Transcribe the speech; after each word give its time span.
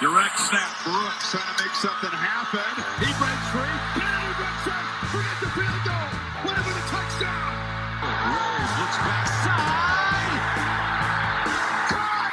Direct 0.00 0.38
snap. 0.40 0.80
Brooks 0.80 1.30
trying 1.30 1.44
to 1.44 1.56
make 1.60 1.76
something 1.76 2.08
happen. 2.08 2.72
He 3.04 3.12
breaks 3.20 3.46
free. 3.52 3.68
Penalty 4.00 4.32
breaks 4.40 4.64
up. 4.72 4.80
Forget 5.12 5.36
the 5.44 5.52
field 5.52 5.82
goal. 5.84 6.08
What 6.40 6.56
about 6.56 6.72
a 6.72 6.84
touchdown? 6.88 7.52
Rose 8.32 8.72
looks 8.80 8.96
backside. 8.96 10.40
Caught. 11.92 12.32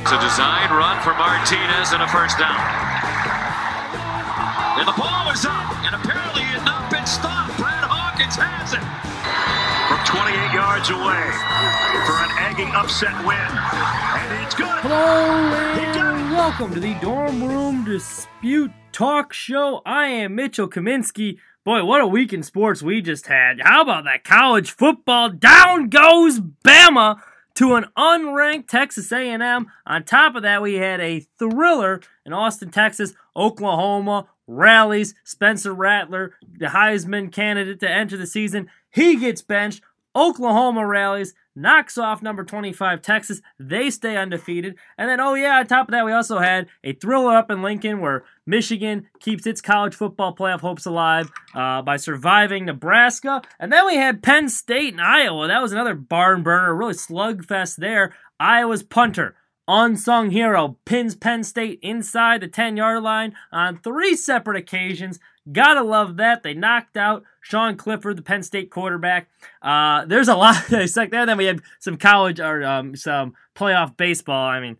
It's 0.00 0.08
a 0.08 0.20
design 0.24 0.72
run 0.72 0.96
for 1.04 1.12
Martinez 1.20 1.92
and 1.92 2.00
a 2.00 2.08
first 2.08 2.40
down. 2.40 2.56
And 4.80 4.88
the 4.88 4.96
ball 4.96 5.28
is 5.36 5.44
up, 5.44 5.68
and 5.84 6.00
apparently 6.00 6.48
it 6.48 6.56
had 6.56 6.64
not 6.64 6.88
been 6.90 7.04
stopped. 7.04 7.60
Brad 7.60 7.84
Hawkins 7.84 8.40
has 8.40 8.72
it. 8.72 9.01
From 10.84 10.96
28 10.96 11.06
yards 11.06 11.06
away 11.06 12.06
for 12.06 12.12
an 12.24 12.30
egging 12.38 12.74
upset 12.74 13.24
win. 13.24 13.36
And 13.36 14.44
it's 14.44 14.54
good. 14.54 14.66
Hello 14.66 15.52
and 15.94 16.32
welcome 16.32 16.74
to 16.74 16.80
the 16.80 16.94
Dorm 16.94 17.44
Room 17.44 17.84
Dispute 17.84 18.72
Talk 18.90 19.32
Show. 19.32 19.82
I 19.86 20.06
am 20.06 20.34
Mitchell 20.34 20.68
Kaminsky. 20.68 21.38
Boy, 21.64 21.84
what 21.84 22.00
a 22.00 22.06
week 22.06 22.32
in 22.32 22.42
sports 22.42 22.82
we 22.82 23.00
just 23.00 23.28
had. 23.28 23.60
How 23.60 23.82
about 23.82 24.04
that 24.04 24.24
college 24.24 24.72
football? 24.72 25.28
Down 25.30 25.88
goes 25.88 26.40
Bama 26.40 27.20
to 27.54 27.74
an 27.74 27.86
unranked 27.96 28.66
Texas 28.66 29.12
A&M. 29.12 29.68
On 29.86 30.04
top 30.04 30.34
of 30.34 30.42
that, 30.42 30.62
we 30.62 30.74
had 30.74 31.00
a 31.00 31.20
thriller 31.38 32.00
in 32.26 32.32
Austin, 32.32 32.70
Texas. 32.70 33.14
Oklahoma 33.36 34.26
rallies. 34.48 35.14
Spencer 35.24 35.72
Rattler, 35.72 36.34
the 36.58 36.66
Heisman 36.66 37.30
candidate 37.30 37.80
to 37.80 37.90
enter 37.90 38.16
the 38.16 38.26
season, 38.26 38.68
he 38.90 39.16
gets 39.16 39.42
benched. 39.42 39.82
Oklahoma 40.14 40.86
rallies, 40.86 41.34
knocks 41.54 41.98
off 41.98 42.22
number 42.22 42.44
25 42.44 43.02
Texas. 43.02 43.40
They 43.58 43.90
stay 43.90 44.16
undefeated. 44.16 44.76
And 44.96 45.08
then, 45.08 45.20
oh 45.20 45.34
yeah, 45.34 45.58
on 45.58 45.66
top 45.66 45.88
of 45.88 45.92
that, 45.92 46.04
we 46.04 46.12
also 46.12 46.38
had 46.38 46.68
a 46.82 46.92
thriller 46.92 47.36
up 47.36 47.50
in 47.50 47.62
Lincoln 47.62 48.00
where 48.00 48.24
Michigan 48.46 49.08
keeps 49.20 49.46
its 49.46 49.60
college 49.60 49.94
football 49.94 50.34
playoff 50.34 50.60
hopes 50.60 50.86
alive 50.86 51.30
uh, 51.54 51.82
by 51.82 51.96
surviving 51.96 52.66
Nebraska. 52.66 53.42
And 53.58 53.72
then 53.72 53.86
we 53.86 53.96
had 53.96 54.22
Penn 54.22 54.48
State 54.48 54.94
and 54.94 55.00
Iowa. 55.02 55.48
That 55.48 55.62
was 55.62 55.72
another 55.72 55.94
barn 55.94 56.42
burner, 56.42 56.74
really 56.74 56.94
slugfest 56.94 57.76
there. 57.76 58.14
Iowa's 58.40 58.82
punter, 58.82 59.36
unsung 59.68 60.30
hero, 60.30 60.78
pins 60.84 61.14
Penn 61.14 61.44
State 61.44 61.78
inside 61.82 62.40
the 62.40 62.48
10 62.48 62.76
yard 62.76 63.02
line 63.02 63.34
on 63.52 63.78
three 63.78 64.16
separate 64.16 64.56
occasions. 64.56 65.18
Gotta 65.50 65.82
love 65.82 66.18
that. 66.18 66.44
They 66.44 66.54
knocked 66.54 66.96
out 66.96 67.24
Sean 67.40 67.76
Clifford, 67.76 68.16
the 68.16 68.22
Penn 68.22 68.44
State 68.44 68.70
quarterback. 68.70 69.28
Uh, 69.60 70.04
there's 70.04 70.28
a 70.28 70.36
lot 70.36 70.64
to 70.68 70.76
dissect 70.76 71.10
there. 71.10 71.26
Then 71.26 71.38
we 71.38 71.46
had 71.46 71.60
some 71.80 71.96
college 71.96 72.38
or 72.38 72.64
um, 72.64 72.94
some 72.94 73.34
playoff 73.56 73.96
baseball. 73.96 74.46
I 74.46 74.60
mean, 74.60 74.76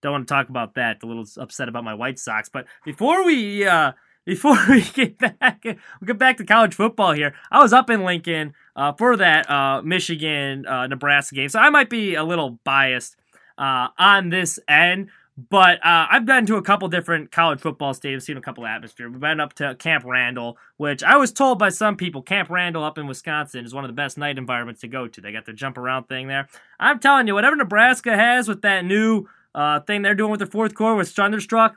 don't 0.00 0.12
want 0.12 0.28
to 0.28 0.32
talk 0.32 0.48
about 0.48 0.74
that. 0.74 1.02
A 1.02 1.06
little 1.06 1.26
upset 1.38 1.68
about 1.68 1.84
my 1.84 1.94
White 1.94 2.18
Sox. 2.18 2.48
But 2.48 2.66
before 2.84 3.24
we 3.24 3.66
uh, 3.66 3.92
before 4.26 4.58
we 4.68 4.82
get 4.82 5.18
back, 5.18 5.62
we 5.64 6.06
get 6.06 6.18
back 6.18 6.36
to 6.36 6.44
college 6.44 6.74
football 6.74 7.12
here. 7.12 7.34
I 7.50 7.60
was 7.60 7.72
up 7.72 7.90
in 7.90 8.04
Lincoln 8.04 8.54
uh, 8.76 8.92
for 8.92 9.16
that 9.16 9.50
uh, 9.50 9.82
Michigan 9.82 10.66
uh, 10.66 10.86
Nebraska 10.86 11.34
game, 11.34 11.48
so 11.48 11.58
I 11.58 11.70
might 11.70 11.90
be 11.90 12.14
a 12.14 12.22
little 12.22 12.60
biased 12.62 13.16
uh, 13.58 13.88
on 13.98 14.28
this 14.28 14.58
end. 14.68 15.10
But 15.48 15.78
uh, 15.84 16.06
I've 16.10 16.26
been 16.26 16.44
to 16.46 16.56
a 16.56 16.62
couple 16.62 16.88
different 16.88 17.30
college 17.30 17.60
football 17.60 17.94
stadiums, 17.94 18.22
seen 18.22 18.36
a 18.36 18.42
couple 18.42 18.64
of 18.64 18.68
atmosphere. 18.68 19.08
We've 19.08 19.20
been 19.20 19.40
up 19.40 19.54
to 19.54 19.74
Camp 19.76 20.04
Randall, 20.04 20.58
which 20.76 21.02
I 21.02 21.16
was 21.16 21.32
told 21.32 21.58
by 21.58 21.70
some 21.70 21.96
people, 21.96 22.20
Camp 22.20 22.50
Randall 22.50 22.84
up 22.84 22.98
in 22.98 23.06
Wisconsin 23.06 23.64
is 23.64 23.72
one 23.72 23.84
of 23.84 23.88
the 23.88 23.94
best 23.94 24.18
night 24.18 24.38
environments 24.38 24.80
to 24.82 24.88
go 24.88 25.06
to. 25.06 25.20
They 25.20 25.32
got 25.32 25.46
their 25.46 25.54
jump 25.54 25.78
around 25.78 26.08
thing 26.08 26.26
there. 26.26 26.48
I'm 26.78 26.98
telling 26.98 27.26
you, 27.26 27.34
whatever 27.34 27.56
Nebraska 27.56 28.16
has 28.16 28.48
with 28.48 28.62
that 28.62 28.84
new 28.84 29.28
uh, 29.54 29.80
thing 29.80 30.02
they're 30.02 30.14
doing 30.14 30.30
with 30.30 30.40
their 30.40 30.46
fourth 30.46 30.74
quarter 30.74 30.96
with 30.96 31.08
Thunderstruck, 31.08 31.76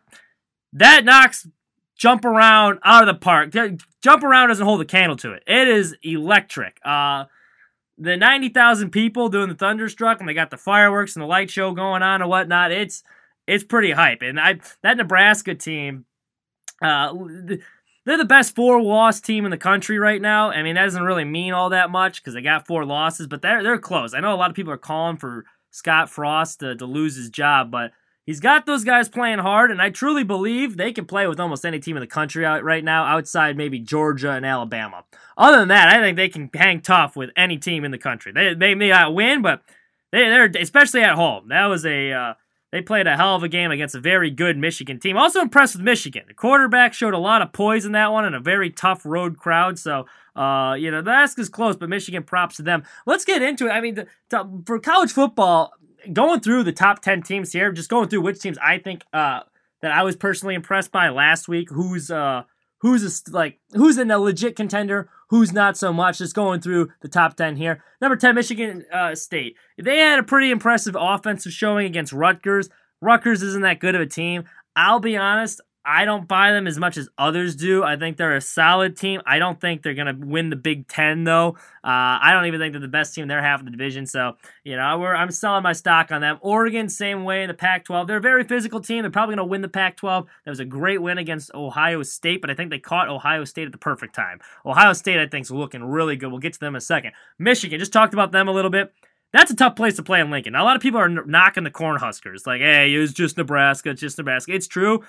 that 0.73 1.05
knocks 1.05 1.47
jump 1.95 2.25
around 2.25 2.79
out 2.83 3.07
of 3.07 3.07
the 3.07 3.19
park. 3.19 3.53
Jump 4.01 4.23
around 4.23 4.49
doesn't 4.49 4.65
hold 4.65 4.81
a 4.81 4.85
candle 4.85 5.15
to 5.17 5.31
it. 5.31 5.43
It 5.47 5.67
is 5.67 5.95
electric. 6.03 6.79
Uh, 6.83 7.25
the 7.97 8.17
90,000 8.17 8.89
people 8.89 9.29
doing 9.29 9.49
the 9.49 9.55
Thunderstruck 9.55 10.19
and 10.19 10.27
they 10.27 10.33
got 10.33 10.49
the 10.49 10.57
fireworks 10.57 11.15
and 11.15 11.21
the 11.21 11.27
light 11.27 11.51
show 11.51 11.71
going 11.71 12.01
on 12.01 12.21
and 12.21 12.29
whatnot. 12.29 12.71
It's 12.71 13.03
it's 13.47 13.63
pretty 13.63 13.91
hype. 13.91 14.21
And 14.21 14.39
I 14.39 14.59
that 14.81 14.97
Nebraska 14.97 15.55
team, 15.55 16.05
uh, 16.81 17.13
they're 18.05 18.17
the 18.17 18.25
best 18.25 18.55
four 18.55 18.81
loss 18.81 19.21
team 19.21 19.45
in 19.45 19.51
the 19.51 19.57
country 19.57 19.99
right 19.99 20.21
now. 20.21 20.51
I 20.51 20.63
mean, 20.63 20.75
that 20.75 20.83
doesn't 20.83 21.03
really 21.03 21.25
mean 21.25 21.53
all 21.53 21.69
that 21.69 21.89
much 21.89 22.21
because 22.21 22.33
they 22.33 22.41
got 22.41 22.67
four 22.67 22.85
losses, 22.85 23.27
but 23.27 23.41
they're 23.41 23.63
they're 23.63 23.77
close. 23.77 24.13
I 24.13 24.19
know 24.19 24.33
a 24.33 24.35
lot 24.35 24.49
of 24.49 24.55
people 24.55 24.73
are 24.73 24.77
calling 24.77 25.17
for 25.17 25.45
Scott 25.71 26.09
Frost 26.09 26.59
to, 26.59 26.75
to 26.75 26.85
lose 26.85 27.15
his 27.15 27.29
job, 27.29 27.71
but 27.71 27.91
he's 28.25 28.39
got 28.39 28.65
those 28.65 28.83
guys 28.83 29.09
playing 29.09 29.39
hard, 29.39 29.71
and 29.71 29.81
I 29.81 29.89
truly 29.89 30.23
believe 30.23 30.77
they 30.77 30.93
can 30.93 31.05
play 31.05 31.27
with 31.27 31.39
almost 31.39 31.65
any 31.65 31.79
team 31.79 31.97
in 31.97 32.01
the 32.01 32.07
country 32.07 32.45
out 32.45 32.63
right 32.63 32.83
now, 32.83 33.05
outside 33.05 33.57
maybe 33.57 33.79
Georgia 33.79 34.31
and 34.31 34.45
Alabama. 34.45 35.03
Other 35.37 35.59
than 35.59 35.69
that, 35.69 35.89
I 35.89 35.99
think 35.99 36.15
they 36.15 36.29
can 36.29 36.49
hang 36.53 36.81
tough 36.81 37.15
with 37.15 37.31
any 37.35 37.57
team 37.57 37.83
in 37.83 37.91
the 37.91 37.97
country. 37.97 38.31
They, 38.31 38.53
they 38.53 38.75
may 38.75 38.89
not 38.89 39.15
win, 39.15 39.41
but 39.41 39.63
they, 40.11 40.29
they're 40.29 40.51
especially 40.59 41.01
at 41.01 41.15
home. 41.15 41.47
That 41.49 41.65
was 41.65 41.85
a 41.85 42.11
uh, 42.11 42.33
they 42.73 42.81
played 42.81 43.05
a 43.05 43.15
hell 43.15 43.35
of 43.35 43.43
a 43.43 43.47
game 43.47 43.69
against 43.69 43.93
a 43.93 43.99
very 43.99 44.31
good 44.31 44.57
Michigan 44.57 44.99
team. 44.99 45.15
Also 45.15 45.41
impressed 45.41 45.75
with 45.75 45.85
Michigan. 45.85 46.23
The 46.27 46.33
quarterback 46.33 46.95
showed 46.95 47.13
a 47.13 47.19
lot 47.19 47.43
of 47.43 47.53
poise 47.53 47.85
in 47.85 47.91
that 47.91 48.11
one 48.11 48.25
and 48.25 48.33
a 48.33 48.39
very 48.39 48.71
tough 48.71 49.05
road 49.05 49.37
crowd. 49.37 49.77
So, 49.77 50.07
uh, 50.35 50.75
you 50.79 50.89
know, 50.89 51.03
the 51.03 51.11
ask 51.11 51.37
is 51.37 51.49
close, 51.49 51.75
but 51.75 51.87
Michigan 51.87 52.23
props 52.23 52.55
to 52.55 52.63
them. 52.63 52.81
Let's 53.05 53.25
get 53.25 53.43
into 53.43 53.67
it. 53.67 53.69
I 53.69 53.79
mean, 53.79 53.93
the, 53.93 54.07
the, 54.29 54.63
for 54.65 54.79
college 54.79 55.11
football, 55.11 55.71
going 56.11 56.39
through 56.39 56.63
the 56.63 56.71
top 56.71 57.03
10 57.03 57.21
teams 57.21 57.53
here, 57.53 57.71
just 57.71 57.91
going 57.91 58.09
through 58.09 58.21
which 58.21 58.39
teams 58.39 58.57
I 58.57 58.79
think 58.79 59.03
uh, 59.13 59.41
that 59.83 59.91
I 59.91 60.01
was 60.01 60.15
personally 60.15 60.55
impressed 60.55 60.91
by 60.91 61.09
last 61.09 61.47
week, 61.47 61.69
who's 61.69 62.09
uh, 62.09 62.41
who's 62.83 63.27
a, 63.27 63.31
like 63.31 63.59
who's 63.71 63.97
in 63.97 64.11
a 64.11 64.19
legit 64.19 64.55
contender, 64.55 65.09
who's 65.29 65.51
not 65.51 65.75
so 65.75 65.91
much. 65.91 66.19
Just 66.19 66.35
going 66.35 66.61
through 66.61 66.89
the 67.01 67.07
top 67.07 67.35
10 67.35 67.55
here. 67.55 67.81
Number 67.99 68.15
10, 68.15 68.35
Michigan 68.35 68.85
uh, 68.93 69.15
State. 69.15 69.55
They 69.81 69.97
had 69.99 70.19
a 70.19 70.23
pretty 70.23 70.51
impressive 70.51 70.95
offensive 70.99 71.53
showing 71.53 71.87
against 71.87 72.13
Rutgers. 72.13 72.69
Rutgers 73.01 73.41
isn't 73.41 73.63
that 73.63 73.79
good 73.79 73.95
of 73.95 74.01
a 74.01 74.05
team. 74.05 74.43
I'll 74.75 74.99
be 74.99 75.17
honest, 75.17 75.61
I 75.85 76.05
don't 76.05 76.27
buy 76.27 76.51
them 76.53 76.65
as 76.65 76.79
much 76.79 76.97
as 76.97 77.09
others 77.17 77.55
do. 77.55 77.83
I 77.83 77.97
think 77.97 78.15
they're 78.15 78.35
a 78.35 78.41
solid 78.41 78.95
team. 78.95 79.21
I 79.25 79.37
don't 79.37 79.59
think 79.59 79.81
they're 79.81 79.93
going 79.93 80.07
to 80.07 80.25
win 80.25 80.49
the 80.49 80.55
Big 80.55 80.87
Ten, 80.87 81.25
though. 81.25 81.57
Uh, 81.83 82.19
I 82.21 82.31
don't 82.31 82.45
even 82.45 82.59
think 82.59 82.71
they're 82.71 82.79
the 82.79 82.87
best 82.87 83.13
team 83.13 83.23
in 83.23 83.27
their 83.27 83.41
half 83.41 83.59
of 83.59 83.65
the 83.65 83.71
division. 83.71 84.05
So, 84.05 84.37
you 84.63 84.77
know, 84.77 84.81
I'm 84.81 85.31
selling 85.31 85.63
my 85.63 85.73
stock 85.73 86.11
on 86.11 86.21
them. 86.21 86.37
Oregon, 86.41 86.87
same 86.87 87.25
way 87.25 87.43
in 87.43 87.49
the 87.49 87.53
Pac 87.53 87.83
12. 87.85 88.07
They're 88.07 88.17
a 88.17 88.21
very 88.21 88.45
physical 88.45 88.79
team. 88.79 89.01
They're 89.01 89.11
probably 89.11 89.35
going 89.35 89.45
to 89.45 89.51
win 89.51 89.61
the 89.61 89.67
Pac 89.67 89.97
12. 89.97 90.25
That 90.45 90.51
was 90.51 90.61
a 90.61 90.65
great 90.65 91.01
win 91.01 91.17
against 91.17 91.53
Ohio 91.53 92.01
State, 92.03 92.39
but 92.39 92.49
I 92.49 92.53
think 92.53 92.69
they 92.69 92.79
caught 92.79 93.09
Ohio 93.09 93.43
State 93.43 93.65
at 93.65 93.73
the 93.73 93.77
perfect 93.77 94.15
time. 94.15 94.39
Ohio 94.65 94.93
State, 94.93 95.19
I 95.19 95.27
think, 95.27 95.45
is 95.45 95.51
looking 95.51 95.83
really 95.83 96.15
good. 96.15 96.29
We'll 96.29 96.39
get 96.39 96.53
to 96.53 96.59
them 96.59 96.75
in 96.75 96.77
a 96.77 96.81
second. 96.81 97.11
Michigan, 97.37 97.79
just 97.79 97.93
talked 97.93 98.13
about 98.13 98.31
them 98.31 98.47
a 98.47 98.53
little 98.53 98.71
bit 98.71 98.93
that's 99.33 99.49
a 99.49 99.55
tough 99.55 99.75
place 99.75 99.95
to 99.95 100.03
play 100.03 100.21
in 100.21 100.29
Lincoln. 100.29 100.53
Now, 100.53 100.63
a 100.63 100.65
lot 100.65 100.75
of 100.75 100.81
people 100.81 100.99
are 100.99 101.09
knocking 101.09 101.63
the 101.63 101.71
Cornhuskers, 101.71 102.45
like, 102.45 102.61
"Hey, 102.61 102.93
it 102.93 102.99
was 102.99 103.11
just 103.11 103.35
Nebraska. 103.35 103.89
It's 103.89 103.99
just 103.99 104.19
Nebraska." 104.19 104.53
It's 104.53 104.67
true, 104.67 105.03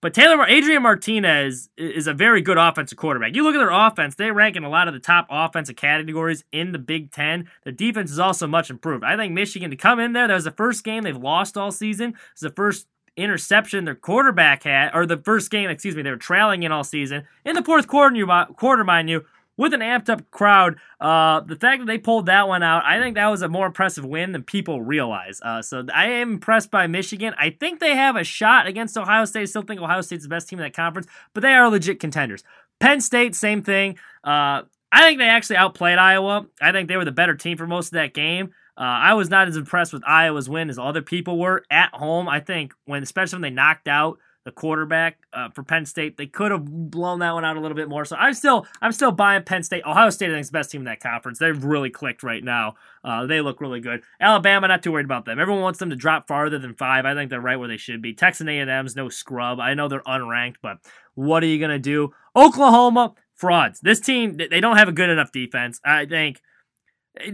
but 0.00 0.14
Taylor 0.14 0.44
Adrian 0.46 0.82
Martinez 0.82 1.70
is 1.76 2.06
a 2.06 2.14
very 2.14 2.42
good 2.42 2.58
offensive 2.58 2.98
quarterback. 2.98 3.34
You 3.34 3.42
look 3.42 3.54
at 3.54 3.58
their 3.58 3.70
offense; 3.70 4.14
they 4.14 4.30
rank 4.30 4.56
in 4.56 4.64
a 4.64 4.68
lot 4.68 4.88
of 4.88 4.94
the 4.94 5.00
top 5.00 5.26
offensive 5.30 5.76
categories 5.76 6.44
in 6.52 6.72
the 6.72 6.78
Big 6.78 7.10
Ten. 7.10 7.48
Their 7.64 7.72
defense 7.72 8.10
is 8.10 8.18
also 8.18 8.46
much 8.46 8.70
improved. 8.70 9.04
I 9.04 9.16
think 9.16 9.32
Michigan 9.32 9.70
to 9.70 9.76
come 9.76 9.98
in 9.98 10.12
there. 10.12 10.28
That 10.28 10.34
was 10.34 10.44
the 10.44 10.50
first 10.50 10.84
game 10.84 11.04
they've 11.04 11.16
lost 11.16 11.56
all 11.56 11.72
season. 11.72 12.14
It's 12.32 12.42
the 12.42 12.50
first 12.50 12.86
interception 13.16 13.84
their 13.84 13.94
quarterback 13.94 14.64
had, 14.64 14.90
or 14.94 15.06
the 15.06 15.16
first 15.16 15.50
game, 15.50 15.70
excuse 15.70 15.96
me, 15.96 16.02
they 16.02 16.10
were 16.10 16.16
trailing 16.16 16.62
in 16.62 16.72
all 16.72 16.84
season. 16.84 17.24
In 17.44 17.54
the 17.54 17.62
fourth 17.62 17.86
quarter, 17.86 18.14
you 18.14 18.26
quarter, 18.56 18.84
mind 18.84 19.08
you, 19.08 19.24
with 19.56 19.72
an 19.74 19.80
amped 19.80 20.08
up 20.08 20.30
crowd. 20.30 20.76
Uh, 21.00 21.40
the 21.40 21.56
fact 21.56 21.80
that 21.80 21.86
they 21.86 21.98
pulled 21.98 22.26
that 22.26 22.48
one 22.48 22.62
out, 22.62 22.84
I 22.84 23.00
think 23.00 23.14
that 23.14 23.28
was 23.28 23.42
a 23.42 23.48
more 23.48 23.66
impressive 23.66 24.04
win 24.04 24.32
than 24.32 24.42
people 24.42 24.82
realize. 24.82 25.40
Uh, 25.42 25.62
so 25.62 25.84
I 25.92 26.08
am 26.08 26.32
impressed 26.32 26.70
by 26.70 26.86
Michigan. 26.86 27.34
I 27.38 27.50
think 27.50 27.80
they 27.80 27.96
have 27.96 28.16
a 28.16 28.24
shot 28.24 28.66
against 28.66 28.96
Ohio 28.96 29.24
State. 29.24 29.42
I 29.42 29.44
still 29.46 29.62
think 29.62 29.80
Ohio 29.80 30.00
State's 30.00 30.24
the 30.24 30.28
best 30.28 30.48
team 30.48 30.58
in 30.58 30.64
that 30.64 30.74
conference, 30.74 31.08
but 31.34 31.42
they 31.42 31.54
are 31.54 31.68
legit 31.68 32.00
contenders. 32.00 32.44
Penn 32.80 33.00
State, 33.00 33.34
same 33.34 33.62
thing. 33.62 33.98
Uh, 34.22 34.62
I 34.92 35.02
think 35.02 35.18
they 35.18 35.28
actually 35.28 35.56
outplayed 35.56 35.98
Iowa. 35.98 36.46
I 36.60 36.72
think 36.72 36.88
they 36.88 36.96
were 36.96 37.04
the 37.04 37.12
better 37.12 37.34
team 37.34 37.56
for 37.56 37.66
most 37.66 37.88
of 37.88 37.92
that 37.92 38.14
game. 38.14 38.52
Uh, 38.78 38.82
I 38.82 39.14
was 39.14 39.30
not 39.30 39.48
as 39.48 39.56
impressed 39.56 39.92
with 39.92 40.04
Iowa's 40.06 40.50
win 40.50 40.68
as 40.68 40.78
other 40.78 41.00
people 41.00 41.38
were 41.38 41.64
at 41.70 41.94
home. 41.94 42.28
I 42.28 42.40
think 42.40 42.74
when, 42.84 43.02
especially 43.02 43.36
when 43.36 43.42
they 43.42 43.50
knocked 43.50 43.88
out 43.88 44.18
the 44.46 44.52
quarterback 44.52 45.18
uh, 45.32 45.50
for 45.50 45.64
Penn 45.64 45.84
State. 45.84 46.16
They 46.16 46.28
could 46.28 46.52
have 46.52 46.64
blown 46.64 47.18
that 47.18 47.34
one 47.34 47.44
out 47.44 47.56
a 47.56 47.60
little 47.60 47.74
bit 47.74 47.88
more. 47.88 48.04
So 48.04 48.14
I'm 48.14 48.32
still 48.32 48.64
I'm 48.80 48.92
still 48.92 49.10
buying 49.10 49.42
Penn 49.42 49.64
State. 49.64 49.82
Ohio 49.84 50.08
State 50.08 50.30
I 50.30 50.34
think 50.34 50.42
is 50.42 50.50
the 50.50 50.52
best 50.52 50.70
team 50.70 50.82
in 50.82 50.84
that 50.84 51.00
conference. 51.00 51.40
They've 51.40 51.64
really 51.64 51.90
clicked 51.90 52.22
right 52.22 52.44
now. 52.44 52.76
Uh, 53.02 53.26
they 53.26 53.40
look 53.40 53.60
really 53.60 53.80
good. 53.80 54.02
Alabama 54.20 54.68
not 54.68 54.84
too 54.84 54.92
worried 54.92 55.04
about 55.04 55.24
them. 55.24 55.40
Everyone 55.40 55.64
wants 55.64 55.80
them 55.80 55.90
to 55.90 55.96
drop 55.96 56.28
farther 56.28 56.60
than 56.60 56.74
five. 56.74 57.04
I 57.04 57.14
think 57.14 57.28
they're 57.28 57.40
right 57.40 57.56
where 57.56 57.66
they 57.66 57.76
should 57.76 58.00
be. 58.00 58.14
Texas 58.14 58.46
A&M's 58.46 58.94
no 58.94 59.08
scrub. 59.08 59.58
I 59.58 59.74
know 59.74 59.88
they're 59.88 60.00
unranked, 60.02 60.56
but 60.62 60.78
what 61.16 61.42
are 61.42 61.46
you 61.46 61.58
gonna 61.58 61.80
do? 61.80 62.10
Oklahoma 62.36 63.14
frauds. 63.34 63.80
This 63.80 63.98
team, 63.98 64.36
they 64.36 64.60
don't 64.60 64.76
have 64.76 64.88
a 64.88 64.92
good 64.92 65.10
enough 65.10 65.32
defense. 65.32 65.80
I 65.84 66.06
think 66.06 66.40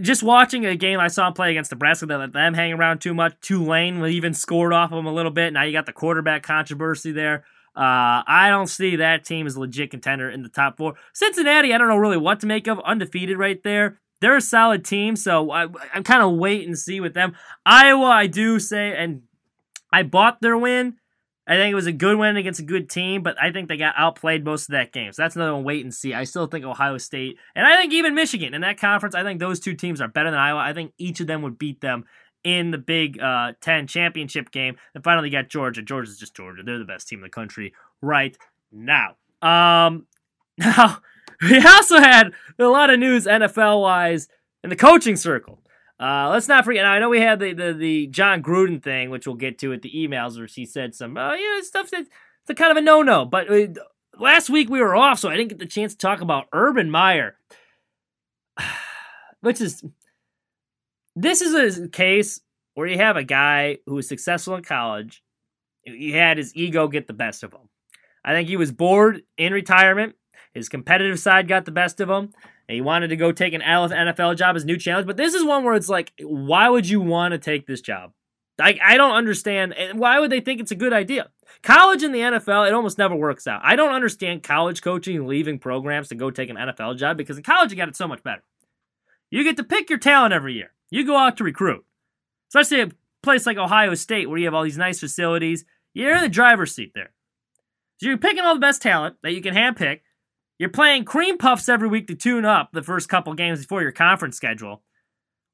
just 0.01 0.23
watching 0.23 0.65
a 0.65 0.75
game 0.75 0.99
I 0.99 1.07
saw 1.07 1.27
him 1.27 1.33
play 1.33 1.51
against 1.51 1.71
Nebraska, 1.71 2.05
they 2.05 2.15
let 2.15 2.33
them 2.33 2.53
hang 2.53 2.73
around 2.73 2.99
too 2.99 3.13
much. 3.13 3.33
Tulane 3.41 4.03
even 4.05 4.33
scored 4.33 4.73
off 4.73 4.91
of 4.91 4.97
them 4.97 5.05
a 5.05 5.13
little 5.13 5.31
bit. 5.31 5.53
Now 5.53 5.63
you 5.63 5.71
got 5.71 5.85
the 5.85 5.93
quarterback 5.93 6.43
controversy 6.43 7.11
there. 7.11 7.43
Uh, 7.75 8.21
I 8.27 8.49
don't 8.49 8.67
see 8.67 8.97
that 8.97 9.25
team 9.25 9.47
as 9.47 9.55
a 9.55 9.59
legit 9.59 9.91
contender 9.91 10.29
in 10.29 10.43
the 10.43 10.49
top 10.49 10.77
four. 10.77 10.93
Cincinnati, 11.13 11.73
I 11.73 11.77
don't 11.77 11.87
know 11.87 11.97
really 11.97 12.17
what 12.17 12.39
to 12.41 12.47
make 12.47 12.67
of. 12.67 12.79
Undefeated 12.81 13.37
right 13.37 13.61
there. 13.63 13.99
They're 14.21 14.37
a 14.37 14.41
solid 14.41 14.85
team, 14.85 15.15
so 15.15 15.51
I, 15.51 15.67
am 15.93 16.03
kind 16.03 16.23
of 16.23 16.33
wait 16.33 16.65
and 16.65 16.77
see 16.77 16.99
with 17.01 17.13
them. 17.13 17.35
Iowa, 17.65 18.05
I 18.05 18.27
do 18.27 18.59
say, 18.59 18.95
and 18.95 19.23
I 19.91 20.03
bought 20.03 20.39
their 20.39 20.57
win. 20.57 20.95
I 21.45 21.55
think 21.55 21.73
it 21.73 21.75
was 21.75 21.87
a 21.87 21.91
good 21.91 22.17
win 22.17 22.37
against 22.37 22.61
a 22.61 22.63
good 22.63 22.89
team, 22.89 23.21
but 23.21 23.35
I 23.41 23.51
think 23.51 23.67
they 23.67 23.75
got 23.75 23.95
outplayed 23.97 24.45
most 24.45 24.69
of 24.69 24.73
that 24.73 24.93
game. 24.93 25.11
So 25.11 25.21
that's 25.21 25.35
another 25.35 25.53
one 25.53 25.65
wait 25.65 25.83
and 25.83 25.93
see. 25.93 26.13
I 26.13 26.23
still 26.23 26.47
think 26.47 26.63
Ohio 26.63 26.97
State, 26.97 27.37
and 27.53 27.65
I 27.67 27.75
think 27.75 27.91
even 27.91 28.15
Michigan 28.15 28.53
in 28.53 28.61
that 28.61 28.79
conference, 28.79 29.13
I 29.13 29.23
think 29.23 29.39
those 29.39 29.59
two 29.59 29.73
teams 29.73 29.99
are 29.99 30.07
better 30.07 30.31
than 30.31 30.39
Iowa. 30.39 30.59
I 30.59 30.73
think 30.73 30.93
each 30.97 31.19
of 31.19 31.27
them 31.27 31.41
would 31.41 31.57
beat 31.57 31.81
them 31.81 32.05
in 32.43 32.71
the 32.71 32.77
Big 32.77 33.19
uh, 33.19 33.53
Ten 33.61 33.87
championship 33.87 34.51
game. 34.51 34.77
And 34.95 35.03
finally, 35.03 35.29
got 35.29 35.49
Georgia. 35.49 35.81
Georgia's 35.81 36.17
just 36.17 36.35
Georgia. 36.35 36.63
They're 36.63 36.79
the 36.79 36.85
best 36.85 37.07
team 37.07 37.19
in 37.19 37.23
the 37.23 37.29
country 37.29 37.73
right 38.01 38.37
now. 38.71 39.15
Um, 39.41 40.07
now, 40.57 40.99
we 41.41 41.57
also 41.65 41.99
had 41.99 42.31
a 42.57 42.65
lot 42.65 42.89
of 42.89 42.99
news 42.99 43.25
NFL 43.25 43.81
wise 43.81 44.27
in 44.63 44.69
the 44.69 44.75
coaching 44.75 45.15
circle. 45.15 45.59
Uh, 45.99 46.29
let's 46.29 46.47
not 46.47 46.65
forget. 46.65 46.85
I 46.85 46.99
know 46.99 47.09
we 47.09 47.21
had 47.21 47.39
the, 47.39 47.53
the, 47.53 47.73
the 47.73 48.07
Jon 48.07 48.41
Gruden 48.41 48.81
thing, 48.81 49.09
which 49.09 49.27
we'll 49.27 49.35
get 49.35 49.59
to 49.59 49.73
at 49.73 49.81
the 49.81 49.91
emails, 49.91 50.37
where 50.37 50.47
she 50.47 50.65
said 50.65 50.95
some, 50.95 51.17
uh, 51.17 51.33
you 51.33 51.55
know, 51.55 51.61
stuff 51.61 51.91
that's 51.91 52.09
a 52.49 52.53
kind 52.53 52.71
of 52.71 52.77
a 52.77 52.81
no 52.81 53.01
no. 53.03 53.25
But 53.25 53.49
uh, 53.49 53.67
last 54.19 54.49
week 54.49 54.69
we 54.69 54.81
were 54.81 54.95
off, 54.95 55.19
so 55.19 55.29
I 55.29 55.37
didn't 55.37 55.49
get 55.49 55.59
the 55.59 55.65
chance 55.65 55.93
to 55.93 55.97
talk 55.97 56.21
about 56.21 56.47
Urban 56.51 56.89
Meyer, 56.89 57.37
which 59.41 59.61
is 59.61 59.83
this 61.15 61.41
is 61.41 61.79
a 61.79 61.87
case 61.87 62.41
where 62.73 62.87
you 62.87 62.97
have 62.97 63.17
a 63.17 63.23
guy 63.23 63.77
who 63.85 63.95
was 63.95 64.07
successful 64.07 64.55
in 64.55 64.63
college. 64.63 65.23
He 65.83 66.11
had 66.11 66.37
his 66.37 66.55
ego 66.55 66.87
get 66.87 67.07
the 67.07 67.13
best 67.13 67.43
of 67.43 67.53
him. 67.53 67.69
I 68.25 68.33
think 68.33 68.47
he 68.47 68.57
was 68.57 68.71
bored 68.71 69.21
in 69.37 69.53
retirement. 69.53 70.15
His 70.53 70.69
competitive 70.69 71.19
side 71.19 71.47
got 71.47 71.65
the 71.65 71.71
best 71.71 71.99
of 71.99 72.09
him 72.09 72.31
and 72.67 72.75
he 72.75 72.81
wanted 72.81 73.09
to 73.09 73.15
go 73.15 73.31
take 73.31 73.53
an 73.53 73.61
NFL 73.61 74.37
job 74.37 74.55
as 74.55 74.63
a 74.63 74.65
new 74.65 74.77
challenge. 74.77 75.07
But 75.07 75.17
this 75.17 75.33
is 75.33 75.43
one 75.43 75.63
where 75.63 75.75
it's 75.75 75.89
like, 75.89 76.13
why 76.21 76.69
would 76.69 76.87
you 76.87 77.01
want 77.01 77.33
to 77.33 77.37
take 77.37 77.67
this 77.67 77.81
job? 77.81 78.11
I, 78.59 78.79
I 78.83 78.97
don't 78.97 79.15
understand. 79.15 79.73
Eh, 79.75 79.93
why 79.93 80.19
would 80.19 80.31
they 80.31 80.39
think 80.39 80.61
it's 80.61 80.71
a 80.71 80.75
good 80.75 80.93
idea? 80.93 81.29
College 81.63 82.03
and 82.03 82.13
the 82.13 82.19
NFL, 82.19 82.67
it 82.67 82.73
almost 82.73 82.97
never 82.97 83.15
works 83.15 83.47
out. 83.47 83.61
I 83.63 83.75
don't 83.75 83.93
understand 83.93 84.43
college 84.43 84.81
coaching 84.81 85.27
leaving 85.27 85.59
programs 85.59 86.09
to 86.09 86.15
go 86.15 86.29
take 86.29 86.49
an 86.49 86.55
NFL 86.55 86.97
job 86.97 87.17
because 87.17 87.37
in 87.37 87.43
college 87.43 87.71
you 87.71 87.77
got 87.77 87.89
it 87.89 87.95
so 87.95 88.07
much 88.07 88.23
better. 88.23 88.43
You 89.31 89.43
get 89.43 89.57
to 89.57 89.63
pick 89.63 89.89
your 89.89 89.99
talent 89.99 90.33
every 90.33 90.53
year. 90.53 90.71
You 90.91 91.05
go 91.05 91.17
out 91.17 91.37
to 91.37 91.43
recruit. 91.43 91.83
Especially 92.49 92.81
a 92.81 92.91
place 93.23 93.47
like 93.47 93.57
Ohio 93.57 93.95
State 93.95 94.29
where 94.29 94.37
you 94.37 94.45
have 94.45 94.53
all 94.53 94.63
these 94.63 94.77
nice 94.77 94.99
facilities. 94.99 95.65
You're 95.93 96.15
in 96.15 96.21
the 96.21 96.29
driver's 96.29 96.75
seat 96.75 96.91
there. 96.93 97.11
So 97.97 98.07
you're 98.07 98.17
picking 98.17 98.43
all 98.43 98.53
the 98.53 98.59
best 98.59 98.81
talent 98.81 99.15
that 99.23 99.33
you 99.33 99.41
can 99.41 99.55
handpick 99.55 100.01
you're 100.59 100.69
playing 100.69 101.05
cream 101.05 101.37
puffs 101.37 101.69
every 101.69 101.87
week 101.87 102.07
to 102.07 102.15
tune 102.15 102.45
up 102.45 102.69
the 102.71 102.83
first 102.83 103.09
couple 103.09 103.33
games 103.33 103.61
before 103.61 103.81
your 103.81 103.91
conference 103.91 104.37
schedule. 104.37 104.81